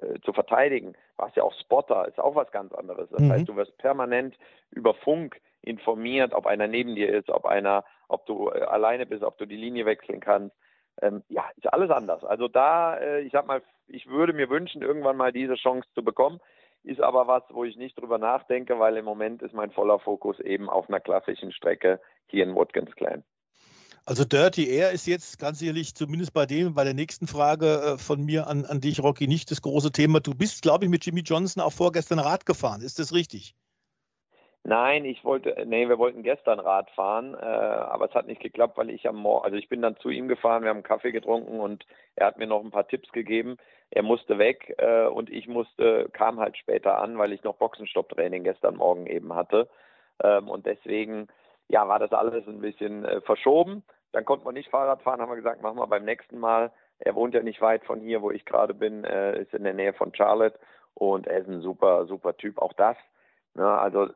äh, 0.00 0.18
zu 0.20 0.32
verteidigen. 0.32 0.94
Du 1.16 1.24
hast 1.24 1.36
ja 1.36 1.42
auch 1.42 1.54
Spotter, 1.60 2.08
ist 2.08 2.18
auch 2.18 2.34
was 2.34 2.50
ganz 2.50 2.72
anderes. 2.72 3.08
Das 3.10 3.20
mhm. 3.20 3.30
heißt, 3.32 3.48
du 3.48 3.56
wirst 3.56 3.76
permanent 3.78 4.36
über 4.70 4.94
Funk 4.94 5.40
informiert, 5.62 6.32
ob 6.32 6.46
einer 6.46 6.66
neben 6.66 6.94
dir 6.94 7.12
ist, 7.12 7.30
ob 7.30 7.46
einer, 7.46 7.84
ob 8.08 8.26
du 8.26 8.48
äh, 8.48 8.62
alleine 8.62 9.06
bist, 9.06 9.22
ob 9.22 9.38
du 9.38 9.46
die 9.46 9.56
Linie 9.56 9.86
wechseln 9.86 10.20
kannst. 10.20 10.56
Ähm, 11.02 11.22
ja, 11.28 11.44
ist 11.56 11.72
alles 11.72 11.90
anders. 11.90 12.24
Also 12.24 12.48
da, 12.48 12.96
äh, 12.96 13.20
ich 13.20 13.32
sag 13.32 13.46
mal, 13.46 13.62
ich 13.86 14.06
würde 14.06 14.32
mir 14.32 14.48
wünschen, 14.48 14.82
irgendwann 14.82 15.16
mal 15.16 15.32
diese 15.32 15.54
Chance 15.54 15.88
zu 15.94 16.02
bekommen. 16.02 16.40
Ist 16.82 17.00
aber 17.00 17.26
was, 17.26 17.42
wo 17.50 17.64
ich 17.64 17.76
nicht 17.76 17.98
drüber 17.98 18.18
nachdenke, 18.18 18.78
weil 18.78 18.96
im 18.96 19.04
Moment 19.04 19.42
ist 19.42 19.54
mein 19.54 19.70
voller 19.70 19.98
Fokus 19.98 20.38
eben 20.40 20.68
auf 20.68 20.88
einer 20.88 21.00
klassischen 21.00 21.50
Strecke 21.50 22.00
hier 22.26 22.44
in 22.44 22.54
Watkins 22.54 22.94
Glen. 22.94 23.24
Also 24.06 24.24
Dirty 24.24 24.68
Air 24.68 24.90
ist 24.90 25.06
jetzt 25.06 25.38
ganz 25.38 25.62
ehrlich, 25.62 25.94
zumindest 25.94 26.34
bei 26.34 26.44
dem, 26.44 26.74
bei 26.74 26.84
der 26.84 26.92
nächsten 26.92 27.26
Frage 27.26 27.94
äh, 27.94 27.98
von 27.98 28.22
mir 28.22 28.46
an, 28.48 28.66
an 28.66 28.82
dich, 28.82 29.02
Rocky, 29.02 29.26
nicht 29.26 29.50
das 29.50 29.62
große 29.62 29.92
Thema. 29.92 30.20
Du 30.20 30.34
bist, 30.34 30.60
glaube 30.60 30.84
ich, 30.84 30.90
mit 30.90 31.06
Jimmy 31.06 31.22
Johnson 31.22 31.62
auch 31.62 31.72
vorgestern 31.72 32.18
Rad 32.18 32.44
gefahren. 32.44 32.82
Ist 32.82 32.98
das 32.98 33.14
richtig? 33.14 33.54
Nein, 34.66 35.04
ich 35.04 35.22
wollte, 35.24 35.62
nee, 35.66 35.88
wir 35.90 35.98
wollten 35.98 36.22
gestern 36.22 36.58
Rad 36.58 36.90
fahren, 36.92 37.34
äh, 37.34 37.44
aber 37.44 38.06
es 38.06 38.14
hat 38.14 38.26
nicht 38.26 38.40
geklappt, 38.40 38.78
weil 38.78 38.88
ich 38.88 39.06
am 39.06 39.16
Morgen, 39.16 39.44
also 39.44 39.58
ich 39.58 39.68
bin 39.68 39.82
dann 39.82 39.98
zu 39.98 40.08
ihm 40.08 40.26
gefahren, 40.26 40.62
wir 40.62 40.70
haben 40.70 40.82
Kaffee 40.82 41.12
getrunken 41.12 41.60
und 41.60 41.84
er 42.16 42.28
hat 42.28 42.38
mir 42.38 42.46
noch 42.46 42.64
ein 42.64 42.70
paar 42.70 42.88
Tipps 42.88 43.12
gegeben. 43.12 43.58
Er 43.90 44.02
musste 44.02 44.38
weg 44.38 44.74
äh, 44.78 45.04
und 45.06 45.28
ich 45.28 45.48
musste, 45.48 46.08
kam 46.14 46.40
halt 46.40 46.56
später 46.56 46.98
an, 46.98 47.18
weil 47.18 47.34
ich 47.34 47.44
noch 47.44 47.56
Boxenstopptraining 47.56 48.42
gestern 48.42 48.76
Morgen 48.76 49.06
eben 49.06 49.34
hatte. 49.34 49.68
Ähm, 50.22 50.48
und 50.48 50.64
deswegen, 50.64 51.28
ja, 51.68 51.86
war 51.86 51.98
das 51.98 52.12
alles 52.12 52.48
ein 52.48 52.60
bisschen 52.60 53.04
äh, 53.04 53.20
verschoben. 53.20 53.84
Dann 54.12 54.24
konnte 54.24 54.46
man 54.46 54.54
nicht 54.54 54.70
Fahrrad 54.70 55.02
fahren, 55.02 55.20
haben 55.20 55.30
wir 55.30 55.36
gesagt, 55.36 55.60
machen 55.60 55.78
wir 55.78 55.86
beim 55.86 56.06
nächsten 56.06 56.38
Mal. 56.38 56.72
Er 57.00 57.14
wohnt 57.14 57.34
ja 57.34 57.42
nicht 57.42 57.60
weit 57.60 57.84
von 57.84 58.00
hier, 58.00 58.22
wo 58.22 58.30
ich 58.30 58.46
gerade 58.46 58.72
bin, 58.72 59.04
äh, 59.04 59.42
ist 59.42 59.52
in 59.52 59.64
der 59.64 59.74
Nähe 59.74 59.92
von 59.92 60.14
Charlotte 60.14 60.58
und 60.94 61.26
er 61.26 61.40
ist 61.40 61.48
ein 61.48 61.60
super, 61.60 62.06
super 62.06 62.34
Typ. 62.36 62.58
Auch 62.58 62.72
das, 62.72 62.96
ne, 63.54 63.66
also 63.66 64.08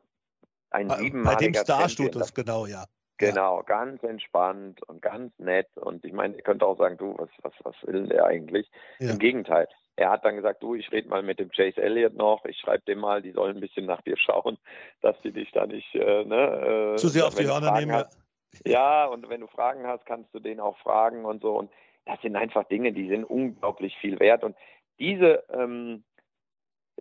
ein 0.71 0.89
siebenmaliger 0.89 1.35
Bei 1.35 1.45
dem 1.45 1.53
Starstotus, 1.53 2.33
genau, 2.33 2.65
ja. 2.65 2.85
Genau, 3.17 3.57
ja. 3.57 3.63
ganz 3.63 4.01
entspannt 4.03 4.81
und 4.87 5.01
ganz 5.01 5.37
nett. 5.37 5.67
Und 5.75 6.05
ich 6.05 6.13
meine, 6.13 6.35
ihr 6.35 6.41
könnt 6.41 6.63
auch 6.63 6.77
sagen, 6.77 6.97
du, 6.97 7.15
was, 7.17 7.29
was, 7.41 7.53
was 7.63 7.75
will 7.83 8.07
der 8.07 8.25
eigentlich? 8.25 8.69
Ja. 8.99 9.11
Im 9.11 9.19
Gegenteil. 9.19 9.67
Er 9.97 10.09
hat 10.09 10.23
dann 10.23 10.37
gesagt, 10.37 10.63
du, 10.63 10.75
ich 10.75 10.89
rede 10.93 11.09
mal 11.09 11.21
mit 11.21 11.39
dem 11.39 11.51
Chase 11.51 11.81
Elliott 11.81 12.13
noch, 12.13 12.45
ich 12.45 12.57
schreibe 12.57 12.83
dem 12.85 12.99
mal, 12.99 13.21
die 13.21 13.33
sollen 13.33 13.57
ein 13.57 13.59
bisschen 13.59 13.85
nach 13.85 14.01
dir 14.01 14.15
schauen, 14.17 14.57
dass 15.01 15.19
die 15.21 15.31
dich 15.31 15.51
da 15.51 15.67
nicht 15.67 15.93
äh, 15.93 16.23
ne, 16.23 16.93
äh, 16.93 16.95
zu 16.95 17.09
sehr 17.09 17.27
auf 17.27 17.35
die 17.35 17.45
Hörner 17.45 17.73
nehmen. 17.73 17.91
Hast, 17.91 18.17
ja, 18.65 19.05
und 19.05 19.27
wenn 19.29 19.41
du 19.41 19.47
Fragen 19.47 19.85
hast, 19.85 20.05
kannst 20.05 20.33
du 20.33 20.39
den 20.39 20.61
auch 20.61 20.77
fragen 20.79 21.25
und 21.25 21.41
so. 21.41 21.57
Und 21.57 21.69
das 22.05 22.19
sind 22.21 22.37
einfach 22.37 22.63
Dinge, 22.69 22.93
die 22.93 23.09
sind 23.09 23.25
unglaublich 23.25 23.95
viel 23.97 24.19
wert. 24.19 24.43
Und 24.43 24.55
diese 24.97 25.43
ähm, 25.51 26.03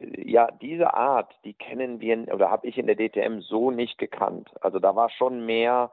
ja, 0.00 0.48
diese 0.60 0.94
Art, 0.94 1.34
die 1.44 1.54
kennen 1.54 2.00
wir 2.00 2.32
oder 2.32 2.50
habe 2.50 2.66
ich 2.66 2.78
in 2.78 2.86
der 2.86 2.96
DTM 2.96 3.40
so 3.40 3.70
nicht 3.70 3.98
gekannt. 3.98 4.50
Also 4.60 4.78
da 4.78 4.94
war 4.94 5.10
schon 5.10 5.44
mehr 5.44 5.90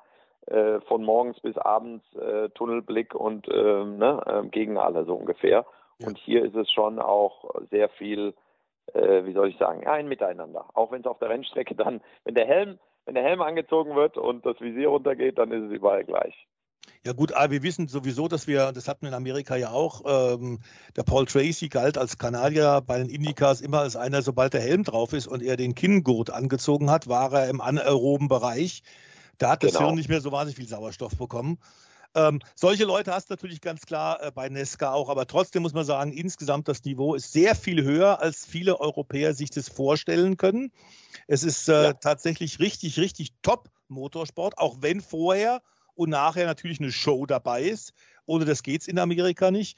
äh, 0.47 0.79
von 0.81 1.03
morgens 1.03 1.39
bis 1.39 1.57
abends 1.57 2.05
äh, 2.15 2.49
Tunnelblick 2.49 3.15
und 3.15 3.47
äh, 3.47 3.83
ne, 3.83 4.21
ähm, 4.27 4.51
gegen 4.51 4.77
alle 4.77 5.05
so 5.05 5.15
ungefähr. 5.15 5.65
Ja. 5.99 6.07
Und 6.07 6.17
hier 6.17 6.43
ist 6.43 6.55
es 6.55 6.71
schon 6.71 6.99
auch 6.99 7.55
sehr 7.71 7.89
viel, 7.89 8.33
äh, 8.93 9.25
wie 9.25 9.33
soll 9.33 9.49
ich 9.49 9.57
sagen, 9.57 9.87
ein 9.87 10.07
Miteinander. 10.07 10.65
Auch 10.73 10.91
wenn 10.91 11.01
es 11.01 11.07
auf 11.07 11.19
der 11.19 11.29
Rennstrecke 11.29 11.73
dann, 11.75 12.01
wenn 12.25 12.35
der 12.35 12.45
Helm, 12.45 12.77
wenn 13.05 13.15
der 13.15 13.23
Helm 13.23 13.41
angezogen 13.41 13.95
wird 13.95 14.17
und 14.17 14.45
das 14.45 14.59
Visier 14.61 14.89
runtergeht, 14.89 15.37
dann 15.37 15.51
ist 15.51 15.63
es 15.63 15.71
überall 15.71 16.03
gleich. 16.03 16.47
Ja 17.05 17.13
gut, 17.13 17.33
aber 17.33 17.51
wir 17.51 17.61
wissen 17.61 17.87
sowieso, 17.87 18.27
dass 18.27 18.47
wir, 18.47 18.71
das 18.71 18.87
hatten 18.87 19.03
wir 19.03 19.09
in 19.09 19.13
Amerika 19.13 19.55
ja 19.55 19.69
auch, 19.69 20.01
ähm, 20.07 20.59
der 20.95 21.03
Paul 21.03 21.27
Tracy 21.27 21.69
galt 21.69 21.99
als 21.99 22.17
Kanadier 22.17 22.81
bei 22.81 22.97
den 22.97 23.09
Indicas 23.09 23.61
immer 23.61 23.81
als 23.81 23.95
einer, 23.95 24.23
sobald 24.23 24.53
der 24.53 24.61
Helm 24.61 24.83
drauf 24.83 25.13
ist 25.13 25.27
und 25.27 25.43
er 25.43 25.55
den 25.55 25.75
Kinngurt 25.75 26.31
angezogen 26.31 26.89
hat, 26.89 27.07
war 27.07 27.31
er 27.31 27.49
im 27.49 27.61
anaeroben 27.61 28.27
Bereich. 28.27 28.81
Da 29.37 29.51
hat 29.51 29.59
genau. 29.59 29.73
das 29.73 29.81
Hirn 29.81 29.95
nicht 29.95 30.09
mehr 30.09 30.21
so 30.21 30.31
wahnsinnig 30.31 30.57
viel 30.57 30.67
Sauerstoff 30.67 31.15
bekommen. 31.15 31.59
Ähm, 32.15 32.39
solche 32.55 32.85
Leute 32.85 33.13
hast 33.13 33.29
du 33.29 33.33
natürlich 33.33 33.61
ganz 33.61 33.85
klar 33.85 34.23
äh, 34.23 34.31
bei 34.31 34.49
Nesca 34.49 34.93
auch, 34.93 35.09
aber 35.09 35.27
trotzdem 35.27 35.61
muss 35.61 35.73
man 35.73 35.85
sagen, 35.85 36.11
insgesamt 36.11 36.67
das 36.67 36.83
Niveau 36.85 37.13
ist 37.13 37.33
sehr 37.33 37.55
viel 37.55 37.83
höher, 37.83 38.21
als 38.21 38.45
viele 38.45 38.79
Europäer 38.79 39.33
sich 39.35 39.51
das 39.51 39.69
vorstellen 39.69 40.37
können. 40.37 40.71
Es 41.27 41.43
ist 41.43 41.67
äh, 41.67 41.83
ja. 41.83 41.93
tatsächlich 41.93 42.59
richtig, 42.59 42.97
richtig 42.97 43.33
top 43.41 43.69
Motorsport, 43.89 44.57
auch 44.57 44.77
wenn 44.79 45.01
vorher 45.01 45.61
und 45.95 46.09
nachher 46.09 46.45
natürlich 46.45 46.79
eine 46.79 46.91
Show 46.91 47.25
dabei 47.25 47.63
ist. 47.63 47.93
Ohne 48.25 48.45
das 48.45 48.63
geht 48.63 48.81
es 48.81 48.87
in 48.87 48.99
Amerika 48.99 49.51
nicht. 49.51 49.77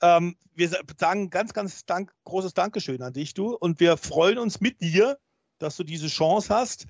Ähm, 0.00 0.36
wir 0.54 0.70
sagen 0.98 1.30
ganz, 1.30 1.52
ganz 1.52 1.84
dank, 1.86 2.12
großes 2.24 2.54
Dankeschön 2.54 3.02
an 3.02 3.12
dich, 3.12 3.34
du. 3.34 3.54
Und 3.54 3.80
wir 3.80 3.96
freuen 3.96 4.38
uns 4.38 4.60
mit 4.60 4.80
dir, 4.80 5.18
dass 5.58 5.76
du 5.76 5.84
diese 5.84 6.08
Chance 6.08 6.54
hast. 6.54 6.86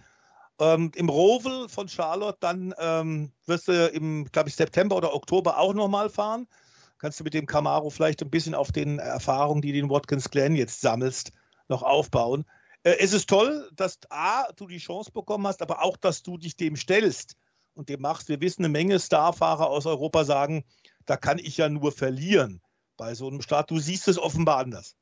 Ähm, 0.59 0.91
Im 0.95 1.09
Rovel 1.09 1.69
von 1.69 1.89
Charlotte, 1.89 2.39
dann 2.41 2.75
ähm, 2.79 3.33
wirst 3.47 3.69
du 3.69 3.87
im, 3.89 4.27
glaube 4.33 4.49
ich, 4.49 4.57
September 4.57 4.97
oder 4.97 5.15
Oktober 5.15 5.59
auch 5.59 5.75
nochmal 5.75 6.09
fahren. 6.09 6.49
Kannst 6.99 7.21
du 7.21 7.25
mit 7.25 7.35
dem 7.35 7.47
Camaro 7.47 7.91
vielleicht 7.91 8.23
ein 8.23 8.31
bisschen 8.31 8.55
auf 8.55 8.73
den 8.73 8.99
Erfahrungen, 8.99 9.61
die 9.61 9.73
du 9.73 9.79
in 9.79 9.91
Watkins 9.91 10.31
Glen 10.31 10.55
jetzt 10.55 10.81
sammelst, 10.81 11.33
noch 11.69 11.83
aufbauen. 11.83 12.45
Äh, 12.83 12.97
es 13.01 13.13
ist 13.13 13.29
toll, 13.29 13.69
dass 13.75 13.99
A, 14.09 14.51
du 14.53 14.67
die 14.67 14.79
Chance 14.79 15.11
bekommen 15.13 15.47
hast, 15.47 15.61
aber 15.63 15.83
auch, 15.83 15.97
dass 15.97 16.23
du 16.23 16.39
dich 16.39 16.57
dem 16.57 16.77
stellst 16.77 17.37
und 17.75 17.89
dem 17.89 18.01
machst. 18.01 18.29
Wir 18.29 18.41
wissen, 18.41 18.65
eine 18.65 18.73
Menge 18.73 18.99
Starfahrer 18.99 19.69
aus 19.69 19.87
Europa 19.87 20.25
sagen, 20.25 20.65
da 21.07 21.17
kann 21.17 21.39
ich 21.39 21.57
ja 21.57 21.69
nur 21.69 21.93
verlieren 21.93 22.61
bei 22.97 23.15
so 23.15 23.29
einem 23.29 23.41
Start. 23.41 23.71
Du 23.71 23.79
siehst 23.79 24.09
es 24.09 24.19
offenbar 24.19 24.59
anders. 24.59 24.97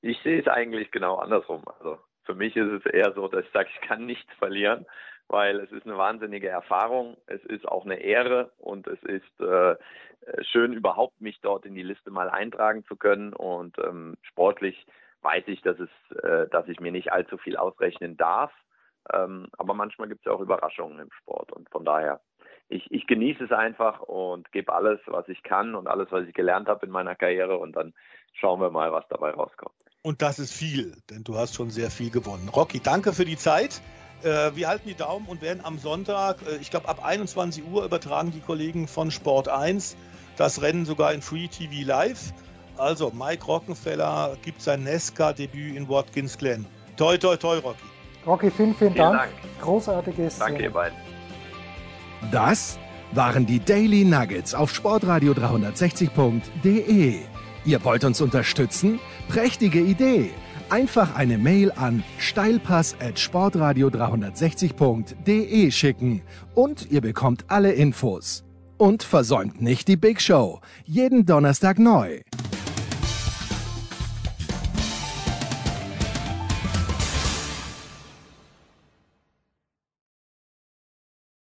Ich 0.00 0.18
sehe 0.22 0.40
es 0.40 0.48
eigentlich 0.48 0.90
genau 0.90 1.16
andersrum. 1.16 1.62
Also 1.78 1.98
für 2.24 2.34
mich 2.34 2.56
ist 2.56 2.84
es 2.84 2.86
eher 2.86 3.12
so, 3.14 3.28
dass 3.28 3.44
ich 3.44 3.52
sage, 3.52 3.68
ich 3.72 3.88
kann 3.88 4.04
nichts 4.04 4.32
verlieren, 4.38 4.86
weil 5.28 5.60
es 5.60 5.70
ist 5.70 5.86
eine 5.86 5.96
wahnsinnige 5.96 6.48
Erfahrung, 6.48 7.16
es 7.26 7.42
ist 7.44 7.66
auch 7.66 7.84
eine 7.84 7.96
Ehre 7.96 8.52
und 8.58 8.86
es 8.86 9.02
ist 9.04 9.40
äh, 9.40 9.76
schön, 10.50 10.72
überhaupt 10.72 11.20
mich 11.20 11.40
dort 11.40 11.64
in 11.64 11.74
die 11.74 11.82
Liste 11.82 12.10
mal 12.10 12.30
eintragen 12.30 12.84
zu 12.84 12.96
können. 12.96 13.32
Und 13.32 13.78
ähm, 13.78 14.16
sportlich 14.22 14.86
weiß 15.22 15.44
ich, 15.46 15.62
dass 15.62 15.78
es, 15.78 16.16
äh, 16.22 16.48
dass 16.48 16.68
ich 16.68 16.80
mir 16.80 16.92
nicht 16.92 17.12
allzu 17.12 17.38
viel 17.38 17.56
ausrechnen 17.56 18.16
darf. 18.16 18.52
Ähm, 19.12 19.48
aber 19.58 19.74
manchmal 19.74 20.08
gibt 20.08 20.20
es 20.20 20.26
ja 20.26 20.32
auch 20.32 20.40
Überraschungen 20.40 20.98
im 20.98 21.10
Sport 21.12 21.52
und 21.52 21.68
von 21.70 21.84
daher, 21.84 22.20
ich, 22.68 22.90
ich 22.90 23.06
genieße 23.06 23.44
es 23.44 23.52
einfach 23.52 24.00
und 24.00 24.50
gebe 24.52 24.72
alles, 24.72 25.00
was 25.06 25.28
ich 25.28 25.42
kann 25.42 25.74
und 25.74 25.88
alles, 25.88 26.08
was 26.10 26.26
ich 26.26 26.34
gelernt 26.34 26.68
habe 26.68 26.86
in 26.86 26.92
meiner 26.92 27.14
Karriere 27.14 27.58
und 27.58 27.74
dann 27.74 27.92
schauen 28.34 28.60
wir 28.60 28.70
mal, 28.70 28.92
was 28.92 29.06
dabei 29.08 29.30
rauskommt. 29.30 29.74
Und 30.02 30.22
das 30.22 30.38
ist 30.38 30.52
viel, 30.52 30.96
denn 31.10 31.22
du 31.22 31.36
hast 31.36 31.54
schon 31.54 31.70
sehr 31.70 31.90
viel 31.90 32.10
gewonnen. 32.10 32.48
Rocky, 32.48 32.80
danke 32.80 33.12
für 33.12 33.24
die 33.24 33.36
Zeit. 33.36 33.80
Äh, 34.22 34.54
wir 34.54 34.68
halten 34.68 34.88
die 34.88 34.94
Daumen 34.94 35.26
und 35.26 35.42
werden 35.42 35.64
am 35.64 35.78
Sonntag, 35.78 36.42
äh, 36.46 36.56
ich 36.56 36.70
glaube 36.70 36.88
ab 36.88 37.04
21 37.04 37.64
Uhr 37.64 37.84
übertragen 37.84 38.30
die 38.30 38.40
Kollegen 38.40 38.88
von 38.88 39.10
Sport 39.10 39.48
1 39.48 39.96
das 40.36 40.62
Rennen 40.62 40.84
sogar 40.84 41.12
in 41.12 41.22
Free 41.22 41.48
TV 41.48 41.86
Live. 41.86 42.32
Also 42.76 43.10
Mike 43.10 43.44
Rockenfeller 43.44 44.36
gibt 44.42 44.62
sein 44.62 44.82
Nesca-Debüt 44.84 45.76
in 45.76 45.88
Watkins 45.88 46.38
Glen. 46.38 46.66
Toi, 46.96 47.18
toi, 47.18 47.36
toi, 47.36 47.58
Rocky. 47.58 47.91
Rocky, 48.26 48.50
vielen, 48.50 48.74
vielen, 48.74 48.92
vielen 48.92 48.94
Dank. 48.94 49.18
Dank. 49.18 49.32
Großartiges. 49.60 50.38
Danke, 50.38 50.62
ihr 50.62 50.70
beiden. 50.70 50.96
Das 52.30 52.78
waren 53.12 53.46
die 53.46 53.58
Daily 53.58 54.04
Nuggets 54.04 54.54
auf 54.54 54.72
sportradio 54.72 55.32
360.de. 55.32 57.18
Ihr 57.64 57.84
wollt 57.84 58.04
uns 58.04 58.20
unterstützen? 58.20 58.98
Prächtige 59.28 59.80
Idee! 59.80 60.30
Einfach 60.70 61.16
eine 61.16 61.36
Mail 61.36 61.70
an 61.72 62.02
steilpass 62.18 62.96
at 62.98 63.18
sportradio 63.18 63.88
360.de 63.88 65.70
schicken 65.70 66.22
und 66.54 66.90
ihr 66.90 67.02
bekommt 67.02 67.44
alle 67.48 67.72
Infos. 67.72 68.44
Und 68.78 69.02
versäumt 69.02 69.60
nicht 69.60 69.86
die 69.86 69.96
Big 69.96 70.20
Show. 70.20 70.60
Jeden 70.84 71.26
Donnerstag 71.26 71.78
neu. 71.78 72.20